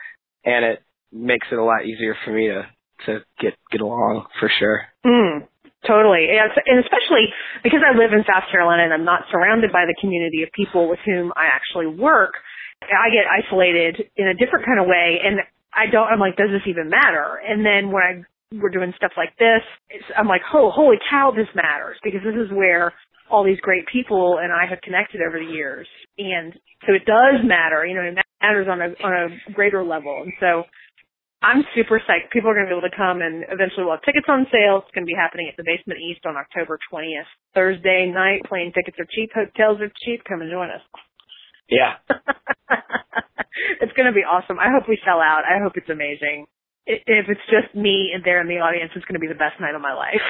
and 0.44 0.64
it 0.64 0.82
makes 1.12 1.46
it 1.52 1.58
a 1.58 1.64
lot 1.64 1.84
easier 1.84 2.16
for 2.24 2.32
me 2.32 2.48
to 2.48 2.66
to 3.06 3.20
get 3.40 3.54
get 3.72 3.80
along 3.80 4.26
for 4.38 4.50
sure. 4.58 4.84
Mm, 5.04 5.48
totally. 5.86 6.28
And 6.28 6.50
and 6.66 6.78
especially 6.84 7.32
because 7.62 7.80
I 7.80 7.96
live 7.96 8.12
in 8.12 8.24
South 8.28 8.44
Carolina 8.50 8.84
and 8.84 8.92
I'm 8.92 9.04
not 9.04 9.24
surrounded 9.32 9.72
by 9.72 9.86
the 9.86 9.96
community 10.00 10.42
of 10.42 10.50
people 10.52 10.88
with 10.88 11.00
whom 11.04 11.32
I 11.36 11.48
actually 11.48 11.86
work, 11.88 12.34
I 12.82 13.08
get 13.08 13.24
isolated 13.24 14.04
in 14.16 14.28
a 14.28 14.34
different 14.34 14.66
kind 14.66 14.80
of 14.80 14.86
way 14.86 15.20
and 15.24 15.40
I 15.74 15.86
don't, 15.90 16.06
I'm 16.08 16.18
like, 16.18 16.36
does 16.36 16.50
this 16.50 16.66
even 16.66 16.88
matter? 16.88 17.40
And 17.46 17.64
then 17.64 17.92
when 17.92 18.02
I, 18.02 18.12
we're 18.54 18.70
doing 18.70 18.92
stuff 18.96 19.12
like 19.16 19.36
this, 19.38 19.62
it's, 19.90 20.04
I'm 20.16 20.26
like, 20.26 20.42
oh, 20.52 20.70
holy 20.70 20.98
cow, 21.08 21.32
this 21.34 21.48
matters 21.54 21.96
because 22.02 22.20
this 22.24 22.34
is 22.34 22.50
where 22.52 22.92
all 23.30 23.44
these 23.44 23.60
great 23.60 23.86
people 23.86 24.38
and 24.42 24.52
I 24.52 24.66
have 24.68 24.80
connected 24.82 25.20
over 25.22 25.38
the 25.38 25.50
years. 25.50 25.86
And 26.18 26.52
so 26.86 26.94
it 26.94 27.06
does 27.06 27.46
matter, 27.46 27.86
you 27.86 27.94
know, 27.94 28.02
it 28.02 28.18
matters 28.42 28.66
on 28.68 28.82
a, 28.82 28.90
on 29.06 29.12
a 29.14 29.52
greater 29.52 29.84
level. 29.84 30.22
And 30.24 30.32
so 30.40 30.64
I'm 31.42 31.62
super 31.74 32.02
psyched. 32.02 32.34
People 32.34 32.50
are 32.50 32.54
going 32.54 32.66
to 32.66 32.74
be 32.74 32.76
able 32.76 32.90
to 32.90 32.96
come 32.96 33.22
and 33.22 33.46
eventually 33.48 33.86
we'll 33.86 33.94
have 33.94 34.04
tickets 34.04 34.26
on 34.28 34.50
sale. 34.50 34.82
It's 34.82 34.92
going 34.92 35.06
to 35.06 35.10
be 35.10 35.16
happening 35.16 35.48
at 35.48 35.56
the 35.56 35.64
Basement 35.64 36.00
East 36.02 36.26
on 36.26 36.34
October 36.36 36.78
20th. 36.92 37.30
Thursday 37.54 38.10
night, 38.12 38.42
plane 38.44 38.74
tickets 38.74 38.98
are 38.98 39.08
cheap, 39.08 39.30
hotels 39.32 39.80
are 39.80 39.92
cheap. 40.04 40.26
Come 40.26 40.42
and 40.42 40.50
join 40.50 40.68
us. 40.68 40.82
Yeah. 41.70 41.94
it's 43.80 43.92
going 43.94 44.06
to 44.06 44.12
be 44.12 44.24
awesome. 44.26 44.58
I 44.58 44.68
hope 44.74 44.88
we 44.88 44.98
sell 45.04 45.20
out. 45.20 45.42
I 45.48 45.62
hope 45.62 45.72
it's 45.76 45.88
amazing. 45.90 46.46
I- 46.88 47.02
If 47.06 47.28
it's 47.28 47.46
just 47.50 47.74
me 47.74 48.12
and 48.14 48.24
there 48.24 48.40
in 48.40 48.48
the 48.48 48.58
audience, 48.60 48.92
it's 48.94 49.04
going 49.04 49.14
to 49.18 49.22
be 49.22 49.28
the 49.30 49.38
best 49.38 49.60
night 49.60 49.74
of 49.74 49.80
my 49.80 49.94
life. 49.94 50.20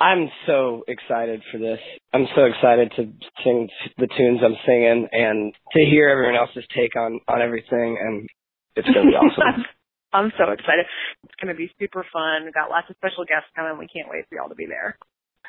I'm 0.00 0.30
so 0.46 0.82
excited 0.88 1.42
for 1.52 1.58
this. 1.58 1.78
I'm 2.12 2.26
so 2.34 2.44
excited 2.46 2.90
to 2.96 3.12
sing 3.44 3.68
the 3.98 4.08
tunes 4.08 4.40
I'm 4.42 4.56
singing 4.66 5.06
and 5.12 5.52
to 5.54 5.80
hear 5.84 6.08
everyone 6.08 6.34
else's 6.34 6.64
take 6.74 6.96
on 6.96 7.20
on 7.28 7.40
everything, 7.40 8.00
and 8.00 8.26
it's 8.74 8.88
gonna 8.88 9.06
be 9.12 9.14
awesome. 9.14 9.62
I'm 10.12 10.32
so 10.36 10.50
excited. 10.52 10.84
It's 11.24 11.36
going 11.40 11.48
to 11.48 11.56
be 11.56 11.72
super 11.80 12.04
fun. 12.12 12.44
We've 12.44 12.52
got 12.52 12.68
lots 12.68 12.84
of 12.92 12.96
special 13.00 13.24
guests 13.24 13.48
coming. 13.56 13.78
We 13.80 13.88
can't 13.88 14.12
wait 14.12 14.28
for 14.28 14.36
y'all 14.36 14.52
to 14.52 14.54
be 14.54 14.66
there. 14.68 14.98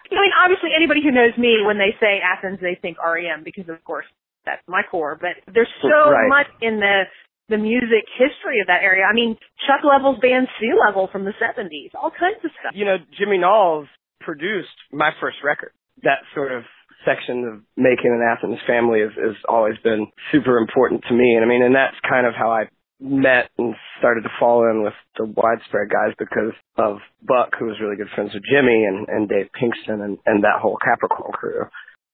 I 0.08 0.16
mean, 0.16 0.32
obviously, 0.40 0.72
anybody 0.72 1.04
who 1.04 1.12
knows 1.12 1.36
me, 1.36 1.60
when 1.68 1.76
they 1.76 1.92
say 2.00 2.24
Athens, 2.24 2.60
they 2.64 2.80
think 2.80 2.96
REM 2.96 3.44
because, 3.44 3.68
of 3.68 3.84
course, 3.84 4.08
that's 4.46 4.62
my 4.68 4.82
core. 4.90 5.18
But 5.20 5.40
there's 5.54 5.72
so 5.82 6.12
Right. 6.12 6.28
much 6.30 6.48
in 6.62 6.80
the 6.80 7.04
the 7.50 7.58
music 7.58 8.08
history 8.18 8.62
of 8.62 8.68
that 8.68 8.84
area. 8.84 9.04
I 9.04 9.14
mean, 9.14 9.36
Chuck 9.68 9.84
Leavell's 9.84 10.20
band 10.22 10.48
Sea 10.60 10.72
Level 10.88 11.10
from 11.12 11.26
the 11.26 11.34
70s, 11.38 11.92
all 11.94 12.10
kinds 12.10 12.40
of 12.44 12.52
stuff. 12.60 12.72
You 12.74 12.86
know, 12.86 12.98
Jimmy 13.20 13.38
Knowles 13.38 13.88
produced 14.22 14.72
my 14.94 15.12
first 15.20 15.38
record. 15.44 15.72
That 16.04 16.24
sort 16.34 16.54
of 16.54 16.64
section 17.06 17.44
of 17.44 17.62
making 17.76 18.16
an 18.16 18.24
Athens 18.24 18.60
family 18.66 19.02
has, 19.02 19.12
has 19.20 19.36
always 19.50 19.76
been 19.84 20.08
super 20.32 20.58
important 20.58 21.04
to 21.10 21.14
me. 21.14 21.36
And 21.36 21.44
I 21.44 21.48
mean, 21.48 21.62
and 21.62 21.76
that's 21.76 22.00
kind 22.08 22.26
of 22.26 22.34
how 22.34 22.50
I 22.50 22.70
met 23.02 23.50
and 23.58 23.76
started 24.00 24.22
to 24.22 24.32
fall 24.40 24.64
in 24.72 24.82
with 24.82 24.94
the 25.18 25.26
widespread 25.26 25.90
guys 25.92 26.16
because 26.18 26.56
of 26.78 27.00
Buck, 27.22 27.52
who 27.60 27.66
was 27.66 27.76
really 27.82 27.98
good 27.98 28.08
friends 28.16 28.32
with 28.34 28.44
Jimmy 28.50 28.86
and, 28.88 29.06
and 29.10 29.28
Dave 29.28 29.50
Pinkston 29.52 30.00
and, 30.02 30.18
and 30.26 30.44
that 30.46 30.62
whole 30.62 30.78
Capricorn 30.80 31.34
crew. 31.34 31.66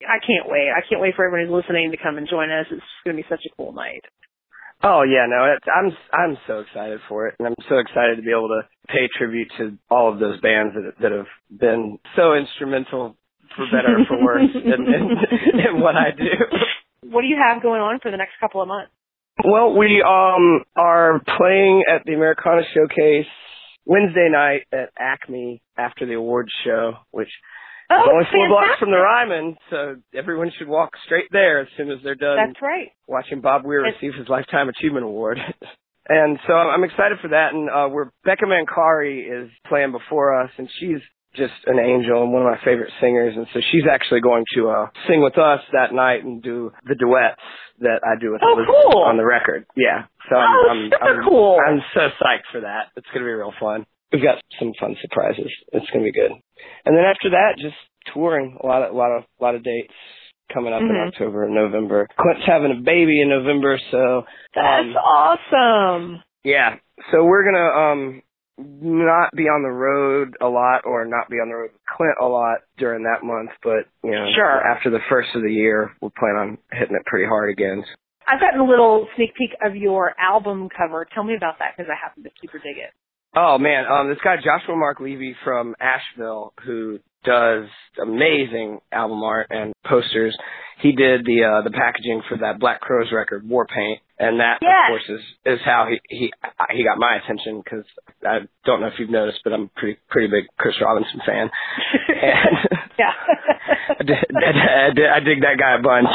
I 0.07 0.19
can't 0.19 0.47
wait. 0.47 0.69
I 0.71 0.81
can't 0.87 1.01
wait 1.01 1.15
for 1.15 1.25
everyone 1.25 1.49
who's 1.49 1.63
listening 1.63 1.91
to 1.91 1.97
come 1.97 2.17
and 2.17 2.27
join 2.29 2.49
us. 2.51 2.67
It's 2.71 2.81
going 3.03 3.17
to 3.17 3.21
be 3.21 3.27
such 3.29 3.43
a 3.45 3.55
cool 3.55 3.73
night. 3.73 4.03
Oh 4.81 5.03
yeah, 5.03 5.27
no, 5.27 5.43
it's, 5.51 5.65
I'm 5.67 5.91
I'm 6.13 6.37
so 6.47 6.59
excited 6.59 7.01
for 7.09 7.27
it, 7.27 7.35
and 7.37 7.47
I'm 7.49 7.55
so 7.67 7.79
excited 7.79 8.15
to 8.15 8.21
be 8.21 8.31
able 8.31 8.47
to 8.47 8.61
pay 8.87 9.09
tribute 9.17 9.51
to 9.57 9.77
all 9.91 10.11
of 10.11 10.19
those 10.19 10.39
bands 10.39 10.73
that 10.73 10.93
that 11.01 11.11
have 11.11 11.27
been 11.51 11.99
so 12.15 12.33
instrumental, 12.33 13.17
for 13.57 13.65
better 13.65 13.99
or 13.99 14.05
for 14.07 14.23
worse, 14.23 14.49
in, 14.55 14.71
in, 14.71 15.59
in 15.67 15.81
what 15.81 15.97
I 15.97 16.11
do. 16.15 16.31
What 17.11 17.21
do 17.21 17.27
you 17.27 17.35
have 17.35 17.61
going 17.61 17.81
on 17.81 17.99
for 17.99 18.09
the 18.09 18.15
next 18.15 18.33
couple 18.39 18.61
of 18.61 18.69
months? 18.69 18.91
Well, 19.43 19.77
we 19.77 20.01
um 20.01 20.63
are 20.77 21.19
playing 21.37 21.83
at 21.93 22.05
the 22.05 22.13
Americana 22.13 22.61
Showcase 22.73 23.27
Wednesday 23.83 24.29
night 24.31 24.61
at 24.71 24.91
Acme 24.97 25.61
after 25.77 26.05
the 26.05 26.13
awards 26.13 26.51
show, 26.63 26.93
which 27.11 27.29
Oh, 27.91 27.97
it's 27.97 28.09
only 28.11 28.25
four 28.29 28.45
fantastic. 28.45 28.49
blocks 28.49 28.79
from 28.79 28.91
the 28.91 28.97
Ryman, 29.01 29.57
so 29.69 29.95
everyone 30.13 30.51
should 30.57 30.67
walk 30.67 30.91
straight 31.05 31.27
there 31.31 31.61
as 31.61 31.67
soon 31.77 31.89
as 31.91 31.97
they're 32.03 32.15
done 32.15 32.37
That's 32.37 32.61
right. 32.61 32.89
watching 33.07 33.41
Bob 33.41 33.65
Weir 33.65 33.81
receive 33.81 34.13
his 34.13 34.27
Lifetime 34.29 34.69
Achievement 34.69 35.05
Award. 35.05 35.39
and 36.09 36.37
so 36.47 36.53
I'm 36.53 36.83
excited 36.83 37.17
for 37.21 37.29
that. 37.29 37.53
And 37.53 37.69
uh, 37.69 37.87
we're 37.89 38.11
Becca 38.25 38.45
Mancari 38.45 39.25
is 39.25 39.49
playing 39.67 39.91
before 39.91 40.39
us, 40.41 40.51
and 40.57 40.69
she's 40.79 40.99
just 41.35 41.53
an 41.67 41.77
angel 41.79 42.23
and 42.23 42.31
one 42.33 42.41
of 42.41 42.47
my 42.49 42.57
favorite 42.65 42.91
singers. 43.01 43.33
And 43.35 43.47
so 43.53 43.59
she's 43.71 43.85
actually 43.91 44.21
going 44.21 44.45
to 44.55 44.69
uh, 44.69 44.85
sing 45.07 45.21
with 45.21 45.37
us 45.37 45.61
that 45.73 45.93
night 45.93 46.23
and 46.23 46.41
do 46.41 46.71
the 46.85 46.95
duets 46.95 47.41
that 47.79 48.01
I 48.03 48.19
do 48.19 48.31
with 48.33 48.41
Oh, 48.43 48.53
Elizabeth 48.53 48.75
cool. 48.91 49.03
on 49.03 49.17
the 49.17 49.25
record. 49.25 49.65
Yeah. 49.75 50.05
So 50.29 50.35
I'm, 50.35 50.49
Oh, 50.49 50.69
I'm, 50.69 50.89
super 50.91 51.05
I'm, 51.21 51.23
cool. 51.27 51.57
I'm 51.65 51.79
so 51.93 52.01
psyched 52.21 52.49
for 52.51 52.61
that. 52.61 52.89
It's 52.97 53.05
going 53.13 53.21
to 53.23 53.29
be 53.29 53.33
real 53.33 53.53
fun. 53.59 53.85
We've 54.11 54.23
got 54.23 54.41
some 54.59 54.73
fun 54.79 54.95
surprises. 55.01 55.51
It's 55.71 55.89
going 55.91 56.03
to 56.05 56.11
be 56.11 56.17
good. 56.19 56.31
And 56.85 56.97
then 56.97 57.05
after 57.05 57.29
that, 57.31 57.57
just 57.57 57.75
touring. 58.13 58.57
A 58.61 58.65
lot 58.65 58.81
of, 58.83 58.93
a 58.93 58.97
lot 58.97 59.11
of, 59.15 59.23
a 59.39 59.43
lot 59.43 59.55
of 59.55 59.63
dates 59.63 59.93
coming 60.53 60.73
up 60.73 60.81
in 60.81 60.87
Mhm. 60.89 61.07
October 61.09 61.43
and 61.45 61.53
November. 61.53 62.07
Clint's 62.19 62.45
having 62.45 62.71
a 62.71 62.81
baby 62.81 63.21
in 63.21 63.29
November, 63.29 63.77
so 63.91 64.25
That's 64.55 64.87
um, 64.89 64.95
awesome. 64.97 66.23
yeah. 66.43 66.77
So 67.11 67.23
we're 67.23 67.43
gonna 67.45 67.69
um 67.69 68.21
not 68.57 69.31
be 69.35 69.43
on 69.43 69.61
the 69.63 69.69
road 69.71 70.35
a 70.41 70.47
lot 70.49 70.81
or 70.85 71.05
not 71.05 71.29
be 71.29 71.37
on 71.37 71.47
the 71.49 71.55
road 71.55 71.69
with 71.71 71.81
Clint 71.95 72.15
a 72.19 72.25
lot 72.25 72.59
during 72.77 73.03
that 73.03 73.23
month, 73.23 73.51
but 73.63 73.85
you 74.03 74.11
know, 74.11 74.25
Sure. 74.35 74.67
after 74.67 74.89
the 74.89 74.99
first 75.07 75.29
of 75.35 75.43
the 75.43 75.53
year, 75.53 75.91
we'll 76.01 76.11
plan 76.17 76.35
on 76.35 76.57
hitting 76.73 76.95
it 76.95 77.05
pretty 77.05 77.25
hard 77.25 77.51
again. 77.51 77.85
I've 78.27 78.39
gotten 78.41 78.59
a 78.59 78.65
little 78.65 79.07
sneak 79.15 79.33
peek 79.35 79.55
of 79.63 79.75
your 79.75 80.13
album 80.19 80.67
cover. 80.75 81.05
Tell 81.13 81.23
me 81.23 81.35
about 81.35 81.59
that 81.59 81.77
because 81.77 81.89
I 81.89 81.95
happen 81.95 82.23
to 82.23 82.29
super 82.41 82.57
dig 82.57 82.77
it. 82.77 82.91
Oh 83.41 83.57
man, 83.57 83.85
um, 83.89 84.09
this 84.09 84.17
guy 84.21 84.35
Joshua 84.35 84.75
Marc 84.75 84.99
Levy 84.99 85.33
from 85.45 85.73
Asheville 85.79 86.51
who 86.65 86.99
does 87.23 87.67
amazing 88.01 88.79
album 88.91 89.23
art 89.23 89.47
and 89.49 89.71
posters. 89.85 90.37
He 90.81 90.91
did 90.91 91.25
the 91.25 91.43
uh, 91.43 91.61
the 91.63 91.71
packaging 91.71 92.21
for 92.27 92.37
that 92.39 92.59
Black 92.59 92.81
Crowes 92.81 93.07
record, 93.13 93.47
War 93.47 93.65
Paint, 93.65 93.99
and 94.17 94.41
that 94.41 94.59
Yes. 94.61 94.71
of 94.71 94.91
course 94.91 95.19
is 95.19 95.21
is 95.45 95.59
how 95.63 95.87
he 95.89 96.01
he 96.09 96.31
he 96.75 96.83
got 96.83 96.97
my 96.97 97.15
attention 97.23 97.61
because 97.63 97.85
I 98.27 98.39
don't 98.65 98.81
know 98.81 98.87
if 98.87 98.99
you've 98.99 99.09
noticed, 99.09 99.39
but 99.45 99.53
I'm 99.53 99.63
a 99.63 99.79
pretty 99.79 99.99
pretty 100.09 100.27
big 100.27 100.43
Chris 100.57 100.75
Robinson 100.81 101.21
fan, 101.25 101.49
and 102.09 102.57
yeah. 102.99 103.13
I, 103.99 104.03
did, 104.03 104.17
I, 104.35 104.93
did, 104.93 105.09
I 105.09 105.19
dig 105.19 105.41
that 105.41 105.57
guy 105.57 105.75
a 105.79 105.81
bunch. 105.81 106.07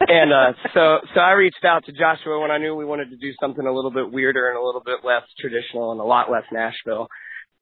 And 0.00 0.32
uh 0.32 0.52
so 0.74 0.98
so 1.14 1.20
I 1.20 1.32
reached 1.32 1.64
out 1.64 1.84
to 1.86 1.92
Joshua 1.92 2.40
when 2.40 2.50
I 2.50 2.58
knew 2.58 2.74
we 2.74 2.84
wanted 2.84 3.10
to 3.10 3.16
do 3.16 3.32
something 3.40 3.66
a 3.66 3.72
little 3.72 3.90
bit 3.90 4.10
weirder 4.10 4.48
and 4.48 4.58
a 4.58 4.62
little 4.62 4.82
bit 4.84 5.04
less 5.04 5.22
traditional 5.38 5.92
and 5.92 6.00
a 6.00 6.04
lot 6.04 6.30
less 6.30 6.44
Nashville. 6.52 7.08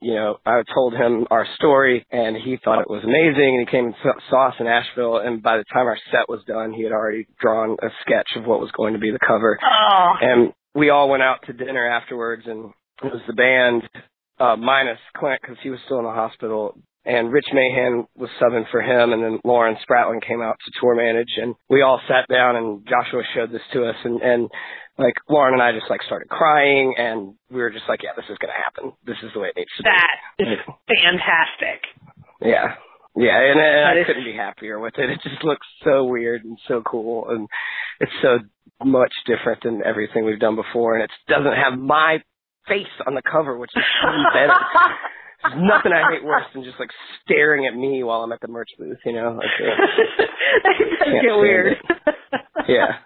You 0.01 0.15
know, 0.15 0.37
I 0.47 0.63
told 0.73 0.95
him 0.95 1.27
our 1.31 1.45
story 1.57 2.07
and 2.13 2.37
he 2.37 2.57
thought 2.63 2.81
it 2.81 2.89
was 2.89 3.03
amazing 3.03 3.59
and 3.59 3.69
he 3.69 3.71
came 3.71 3.87
and 3.87 3.95
saw- 4.31 4.49
us 4.49 4.55
in 4.61 4.69
Asheville 4.69 5.19
and 5.19 5.43
by 5.43 5.57
the 5.59 5.65
time 5.73 5.87
our 5.87 5.99
set 6.13 6.29
was 6.29 6.45
done 6.47 6.73
he 6.73 6.85
had 6.85 6.93
already 6.93 7.27
drawn 7.41 7.77
a 7.83 7.89
sketch 8.03 8.29
of 8.37 8.45
what 8.45 8.61
was 8.61 8.71
going 8.77 8.93
to 8.95 9.01
be 9.01 9.11
the 9.11 9.19
cover. 9.27 9.59
oh. 9.61 10.13
And 10.21 10.53
we 10.75 10.91
all 10.91 11.09
went 11.09 11.25
out 11.25 11.39
to 11.47 11.53
dinner 11.53 11.89
afterwards, 11.89 12.45
and 12.47 12.71
it 13.03 13.13
was 13.13 13.23
the 13.27 13.33
band 13.33 13.83
uh, 14.39 14.55
minus 14.57 14.99
Clint 15.17 15.41
because 15.43 15.57
he 15.63 15.71
was 15.71 15.81
still 15.87 15.99
in 15.99 16.05
the 16.05 16.13
hospital. 16.13 16.79
And 17.09 17.33
Rich 17.33 17.49
Mahan 17.55 18.07
was 18.17 18.29
subbing 18.37 18.71
for 18.71 18.83
him, 18.83 19.15
and 19.15 19.25
then 19.25 19.41
Lauren 19.43 19.79
Spratling 19.81 20.21
came 20.21 20.43
out 20.43 20.59
to 20.63 20.73
tour 20.79 20.95
manage, 20.95 21.33
and 21.41 21.55
we 21.71 21.81
all 21.81 21.99
sat 22.07 22.29
down, 22.29 22.57
and 22.57 22.87
Joshua 22.87 23.23
showed 23.35 23.51
this 23.51 23.65
to 23.73 23.89
us, 23.89 23.97
and 24.05 24.21
and 24.21 24.51
like 24.99 25.15
Lauren 25.27 25.55
and 25.55 25.63
I 25.63 25.73
just 25.73 25.89
like 25.89 26.03
started 26.03 26.29
crying, 26.29 26.95
and 26.99 27.33
we 27.51 27.61
were 27.61 27.71
just 27.71 27.89
like, 27.89 28.03
yeah, 28.03 28.11
this 28.15 28.27
is 28.29 28.37
gonna 28.37 28.53
happen. 28.53 28.93
This 29.07 29.17
is 29.23 29.31
the 29.33 29.41
way 29.41 29.49
it 29.49 29.57
needs 29.57 29.71
to 29.79 29.85
That 29.85 30.09
be. 30.37 30.45
That 30.45 30.53
is 30.53 30.59
fantastic. 30.85 31.81
Yeah. 32.43 32.75
Yeah, 33.17 33.41
and, 33.41 33.59
and 33.59 33.99
I 33.99 34.05
couldn't 34.05 34.25
be 34.25 34.37
happier 34.37 34.79
with 34.79 34.95
it. 34.99 35.09
It 35.11 35.19
just 35.25 35.43
looks 35.43 35.67
so 35.83 36.05
weird 36.05 36.45
and 36.45 36.59
so 36.69 36.83
cool, 36.85 37.31
and 37.31 37.49
it's 38.01 38.13
so 38.21 38.39
much 38.85 39.13
different 39.27 39.63
than 39.65 39.81
everything 39.83 40.27
we've 40.27 40.39
done 40.39 40.57
before, 40.57 40.95
and 40.95 41.03
it 41.03 41.11
doesn't 41.27 41.57
have 41.57 41.79
my 41.79 42.19
face 42.69 42.87
on 43.07 43.15
the 43.15 43.23
cover, 43.23 43.57
which 43.57 43.71
is 43.75 43.83
even 44.05 44.25
better. 44.35 44.61
There's 45.43 45.55
nothing 45.57 45.93
I 45.93 46.11
hate 46.13 46.25
worse 46.25 46.45
than 46.53 46.65
just 46.65 46.79
like 46.81 46.91
staring 47.25 47.67
at 47.67 47.75
me 47.77 48.03
while 48.03 48.23
I'm 48.23 48.33
at 48.33 48.41
the 48.41 48.49
merch 48.49 48.71
booth, 48.79 48.99
you 49.05 49.13
know? 49.13 49.39
Like, 49.39 49.47
that 50.65 50.75
does 50.79 51.23
get 51.23 51.37
weird. 51.37 51.77
yeah. 52.69 52.99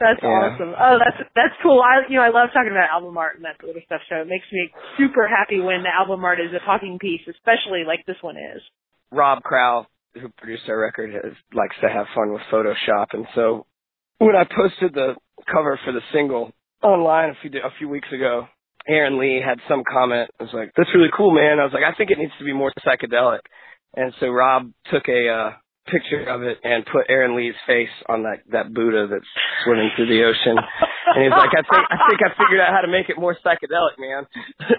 That's 0.00 0.18
Yeah. 0.22 0.28
awesome. 0.28 0.74
Oh, 0.76 0.98
that's 0.98 1.30
that's 1.36 1.54
cool. 1.62 1.80
I 1.80 2.02
you 2.10 2.16
know 2.16 2.22
I 2.22 2.30
love 2.30 2.48
talking 2.52 2.72
about 2.72 2.90
album 2.90 3.16
art 3.16 3.36
and 3.36 3.44
that 3.44 3.54
sort 3.62 3.76
of 3.76 3.82
stuff. 3.86 4.00
So 4.08 4.16
it 4.16 4.26
makes 4.26 4.46
me 4.52 4.68
super 4.98 5.28
happy 5.28 5.60
when 5.60 5.82
the 5.84 5.94
album 5.94 6.24
art 6.24 6.40
is 6.40 6.50
a 6.52 6.58
talking 6.64 6.98
piece, 6.98 7.22
especially 7.30 7.84
like 7.86 8.04
this 8.06 8.16
one 8.20 8.36
is. 8.36 8.60
Rob 9.12 9.42
Crow, 9.44 9.86
who 10.14 10.28
produced 10.38 10.64
our 10.68 10.78
record, 10.80 11.14
has, 11.14 11.32
likes 11.54 11.76
to 11.82 11.88
have 11.88 12.06
fun 12.16 12.32
with 12.32 12.42
Photoshop, 12.50 13.12
and 13.12 13.26
so 13.36 13.66
when 14.18 14.34
I 14.34 14.42
posted 14.44 14.92
the 14.94 15.14
cover 15.46 15.78
for 15.84 15.92
the 15.92 16.00
single 16.12 16.50
online 16.82 17.30
a 17.30 17.34
few 17.40 17.50
a 17.60 17.70
few 17.78 17.88
weeks 17.88 18.08
ago, 18.12 18.48
Aaron 18.88 19.18
Lee 19.18 19.40
had 19.44 19.58
some 19.68 19.82
comment. 19.90 20.30
I 20.40 20.42
was 20.44 20.52
like, 20.52 20.72
"That's 20.76 20.90
really 20.94 21.10
cool, 21.16 21.30
man." 21.30 21.60
I 21.60 21.64
was 21.64 21.72
like, 21.72 21.84
"I 21.84 21.94
think 21.96 22.10
it 22.10 22.18
needs 22.18 22.32
to 22.38 22.44
be 22.44 22.52
more 22.52 22.72
psychedelic," 22.84 23.40
and 23.94 24.12
so 24.20 24.28
Rob 24.28 24.70
took 24.90 25.08
a 25.08 25.28
uh, 25.28 25.50
picture 25.86 26.24
of 26.28 26.42
it 26.42 26.58
and 26.64 26.86
put 26.86 27.06
Aaron 27.08 27.36
Lee's 27.36 27.54
face 27.66 27.92
on 28.08 28.22
that 28.24 28.40
that 28.50 28.72
Buddha 28.72 29.06
that's 29.10 29.26
swimming 29.64 29.90
through 29.96 30.06
the 30.06 30.24
ocean, 30.24 30.56
and 30.58 31.22
he's 31.22 31.30
like, 31.32 31.50
"I 31.54 31.62
think 31.62 31.84
I 31.90 31.96
think 32.08 32.20
I 32.22 32.30
figured 32.38 32.60
out 32.60 32.72
how 32.72 32.82
to 32.82 32.88
make 32.88 33.08
it 33.08 33.18
more 33.18 33.36
psychedelic, 33.44 33.98
man." 33.98 34.26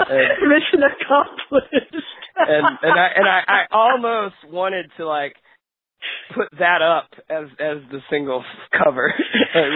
And- 0.00 0.48
Mission 0.48 0.82
accomplished. 0.82 1.94
and 2.36 2.66
and 2.82 2.98
I 2.98 3.06
and 3.16 3.28
I, 3.28 3.40
I 3.46 3.60
almost 3.70 4.36
wanted 4.48 4.90
to 4.96 5.06
like 5.06 5.36
put 6.34 6.48
that 6.58 6.82
up 6.82 7.08
as 7.28 7.46
as 7.60 7.78
the 7.90 8.00
single 8.10 8.44
cover 8.72 9.12
when 9.54 9.70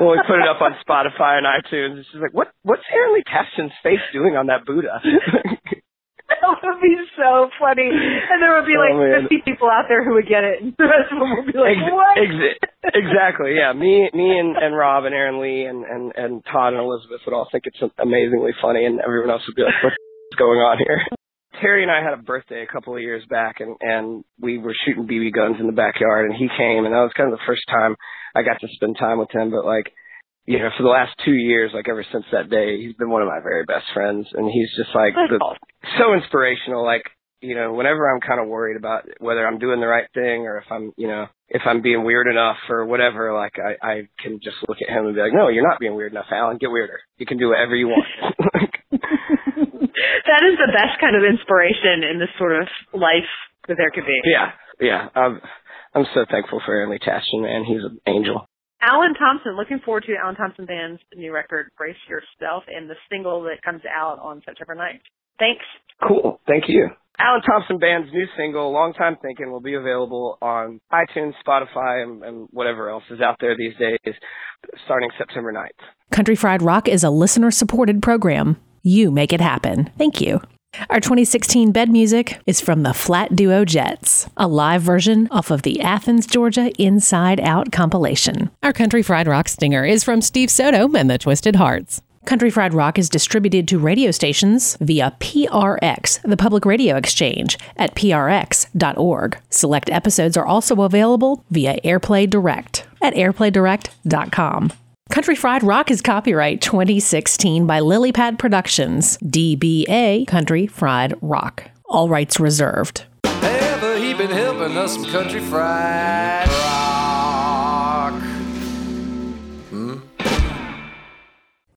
when 0.00 0.10
we 0.16 0.22
put 0.26 0.38
it 0.40 0.48
up 0.48 0.60
on 0.62 0.72
Spotify 0.86 1.38
and 1.38 1.46
iTunes. 1.46 2.00
It's 2.00 2.08
just 2.10 2.22
like 2.22 2.34
what 2.34 2.48
what's 2.62 2.82
Aaron 2.92 3.14
Lee 3.14 3.24
Tasjan's 3.26 3.72
face 3.82 4.02
doing 4.12 4.36
on 4.36 4.46
that 4.46 4.64
Buddha? 4.66 5.00
that 6.32 6.48
would 6.62 6.80
be 6.80 6.96
so 7.16 7.48
funny. 7.60 7.90
And 7.92 8.42
there 8.42 8.56
would 8.56 8.66
be 8.66 8.78
like 8.80 8.94
Oh, 8.96 9.28
50 9.28 9.42
people 9.44 9.68
out 9.68 9.84
there 9.88 10.04
who 10.04 10.14
would 10.14 10.26
get 10.28 10.44
it, 10.44 10.62
and 10.62 10.74
the 10.78 10.84
rest 10.88 11.12
of 11.12 11.18
them 11.20 11.28
would 11.36 11.46
be 11.52 11.58
like, 11.58 11.76
Ex- 11.76 11.92
what? 11.92 12.16
ex- 12.18 12.58
exactly. 12.96 13.54
Yeah. 13.56 13.72
Me, 13.72 14.08
me, 14.14 14.38
and, 14.38 14.56
and 14.56 14.74
Rob 14.76 15.04
and 15.04 15.14
Aaron 15.14 15.40
Lee 15.40 15.64
and, 15.66 15.84
and 15.84 16.12
and 16.16 16.42
Todd 16.50 16.72
and 16.72 16.82
Elizabeth 16.82 17.20
would 17.26 17.34
all 17.34 17.48
think 17.52 17.64
it's 17.66 17.78
amazingly 17.98 18.52
funny, 18.60 18.84
and 18.86 19.00
everyone 19.00 19.30
else 19.30 19.42
would 19.46 19.56
be 19.56 19.62
like, 19.62 19.76
"What's 19.84 19.96
going 20.38 20.58
on 20.60 20.78
here?" 20.78 21.00
Terry 21.60 21.82
and 21.82 21.90
I 21.90 22.02
had 22.02 22.18
a 22.18 22.22
birthday 22.22 22.62
a 22.62 22.72
couple 22.72 22.94
of 22.94 23.02
years 23.02 23.24
back, 23.28 23.60
and 23.60 23.76
and 23.80 24.24
we 24.40 24.58
were 24.58 24.74
shooting 24.84 25.06
BB 25.06 25.32
guns 25.32 25.56
in 25.60 25.66
the 25.66 25.72
backyard, 25.72 26.30
and 26.30 26.34
he 26.34 26.48
came, 26.48 26.84
and 26.84 26.94
that 26.94 27.04
was 27.04 27.12
kind 27.16 27.32
of 27.32 27.38
the 27.38 27.46
first 27.46 27.62
time 27.68 27.96
I 28.34 28.42
got 28.42 28.60
to 28.60 28.68
spend 28.74 28.96
time 28.98 29.18
with 29.18 29.30
him. 29.30 29.50
But 29.50 29.64
like, 29.64 29.92
you 30.46 30.58
know, 30.58 30.70
for 30.76 30.82
the 30.82 30.88
last 30.88 31.12
two 31.24 31.34
years, 31.34 31.72
like 31.74 31.88
ever 31.88 32.04
since 32.10 32.24
that 32.32 32.50
day, 32.50 32.78
he's 32.80 32.96
been 32.96 33.10
one 33.10 33.22
of 33.22 33.28
my 33.28 33.40
very 33.40 33.64
best 33.64 33.86
friends, 33.92 34.26
and 34.32 34.50
he's 34.50 34.70
just 34.76 34.94
like 34.94 35.14
the, 35.14 35.38
so 35.98 36.14
inspirational. 36.14 36.84
Like, 36.84 37.02
you 37.42 37.54
know, 37.54 37.72
whenever 37.74 38.08
I'm 38.08 38.20
kind 38.20 38.40
of 38.40 38.48
worried 38.48 38.76
about 38.76 39.04
whether 39.18 39.46
I'm 39.46 39.58
doing 39.58 39.80
the 39.80 39.86
right 39.88 40.06
thing 40.14 40.46
or 40.46 40.58
if 40.58 40.70
I'm, 40.70 40.92
you 40.96 41.08
know, 41.08 41.26
if 41.48 41.62
I'm 41.66 41.82
being 41.82 42.04
weird 42.04 42.28
enough 42.28 42.56
or 42.68 42.86
whatever, 42.86 43.34
like 43.34 43.54
I, 43.58 43.86
I 43.86 43.94
can 44.18 44.38
just 44.42 44.56
look 44.68 44.78
at 44.80 44.88
him 44.88 45.06
and 45.06 45.14
be 45.14 45.20
like, 45.20 45.34
no, 45.34 45.48
you're 45.48 45.68
not 45.68 45.80
being 45.80 45.96
weird 45.96 46.12
enough, 46.12 46.30
Allen. 46.30 46.58
Get 46.58 46.70
weirder. 46.70 47.00
You 47.18 47.26
can 47.26 47.38
do 47.38 47.48
whatever 47.48 47.74
you 47.74 47.88
want. 47.88 48.06
that 50.26 50.42
is 50.46 50.58
the 50.58 50.72
best 50.72 51.00
kind 51.00 51.16
of 51.16 51.22
inspiration 51.22 52.04
in 52.06 52.18
this 52.18 52.32
sort 52.38 52.56
of 52.60 52.68
life 52.94 53.30
that 53.68 53.76
there 53.76 53.90
could 53.90 54.06
be. 54.06 54.18
yeah, 54.24 54.52
yeah. 54.80 55.08
I'm, 55.14 55.40
I'm 55.94 56.06
so 56.14 56.24
thankful 56.30 56.60
for 56.64 56.74
Aaron 56.74 56.90
Lee 56.90 56.98
Tasjan, 56.98 57.42
man. 57.42 57.64
He's 57.64 57.84
an 57.84 57.98
angel. 58.06 58.48
Allen 58.82 59.14
Thompson, 59.14 59.56
looking 59.56 59.78
forward 59.84 60.04
to 60.06 60.14
Allen 60.16 60.34
Thompson 60.34 60.66
Band's 60.66 61.00
new 61.14 61.32
record, 61.32 61.70
Brace 61.78 61.94
Yourself, 62.08 62.64
and 62.66 62.90
the 62.90 62.96
single 63.10 63.42
that 63.44 63.62
comes 63.62 63.82
out 63.86 64.18
on 64.18 64.42
September 64.44 64.74
9th. 64.74 65.00
Thanks. 65.38 65.64
Cool. 66.06 66.40
Thank 66.48 66.64
you. 66.66 66.88
Allen 67.18 67.42
Thompson 67.42 67.78
Band's 67.78 68.12
new 68.12 68.26
single, 68.36 68.72
Long 68.72 68.92
Time 68.94 69.16
Thinking, 69.22 69.52
will 69.52 69.60
be 69.60 69.74
available 69.74 70.38
on 70.42 70.80
iTunes, 70.92 71.34
Spotify, 71.46 72.02
and, 72.02 72.24
and, 72.24 72.48
whatever 72.50 72.88
else 72.90 73.04
is 73.10 73.20
out 73.20 73.36
there 73.40 73.56
these 73.56 73.74
days 73.78 74.14
starting 74.84 75.10
September 75.18 75.52
9th. 75.52 75.68
Country 76.10 76.34
Fried 76.34 76.62
Rock 76.62 76.88
is 76.88 77.04
a 77.04 77.10
listener 77.10 77.50
supported 77.50 78.02
program. 78.02 78.56
You 78.82 79.10
make 79.10 79.32
it 79.32 79.40
happen. 79.40 79.90
Thank 79.98 80.20
you. 80.20 80.40
Our 80.88 81.00
2016 81.00 81.70
bed 81.72 81.90
music 81.90 82.40
is 82.46 82.60
from 82.60 82.82
the 82.82 82.94
Flat 82.94 83.36
Duo 83.36 83.64
Jets, 83.64 84.28
a 84.36 84.48
live 84.48 84.80
version 84.80 85.28
off 85.30 85.50
of 85.50 85.62
the 85.62 85.80
Athens, 85.82 86.26
Georgia 86.26 86.72
Inside 86.78 87.40
Out 87.40 87.72
compilation. 87.72 88.50
Our 88.62 88.72
Country 88.72 89.02
Fried 89.02 89.28
Rock 89.28 89.48
stinger 89.48 89.84
is 89.84 90.02
from 90.02 90.22
Steve 90.22 90.50
Soto 90.50 90.90
and 90.94 91.10
the 91.10 91.18
Twisted 91.18 91.56
Hearts. 91.56 92.00
Country 92.24 92.50
Fried 92.50 92.72
Rock 92.72 92.98
is 92.98 93.08
distributed 93.08 93.66
to 93.68 93.78
radio 93.78 94.12
stations 94.12 94.76
via 94.80 95.14
PRX, 95.18 96.22
the 96.22 96.36
Public 96.36 96.64
Radio 96.64 96.96
Exchange, 96.96 97.58
at 97.76 97.94
prx.org. 97.94 99.38
Select 99.50 99.90
episodes 99.90 100.36
are 100.36 100.46
also 100.46 100.82
available 100.82 101.44
via 101.50 101.80
AirPlay 101.80 102.30
Direct 102.30 102.86
at 103.02 103.14
airplaydirect.com. 103.14 104.72
Country 105.12 105.36
Fried 105.36 105.62
Rock 105.62 105.90
is 105.90 106.00
copyright 106.00 106.62
2016 106.62 107.66
by 107.66 107.80
Lily 107.80 108.12
Pad 108.12 108.38
Productions, 108.38 109.18
DBA 109.18 110.26
Country 110.26 110.66
Fried 110.66 111.12
Rock. 111.20 111.64
All 111.84 112.08
rights 112.08 112.40
reserved. 112.40 113.04
Ever 113.22 113.98
he 113.98 114.14
been 114.14 114.30
helping 114.30 114.74
us 114.78 114.94
some 114.94 115.04
country 115.04 115.40
fried 115.40 116.48
rock. 116.48 116.81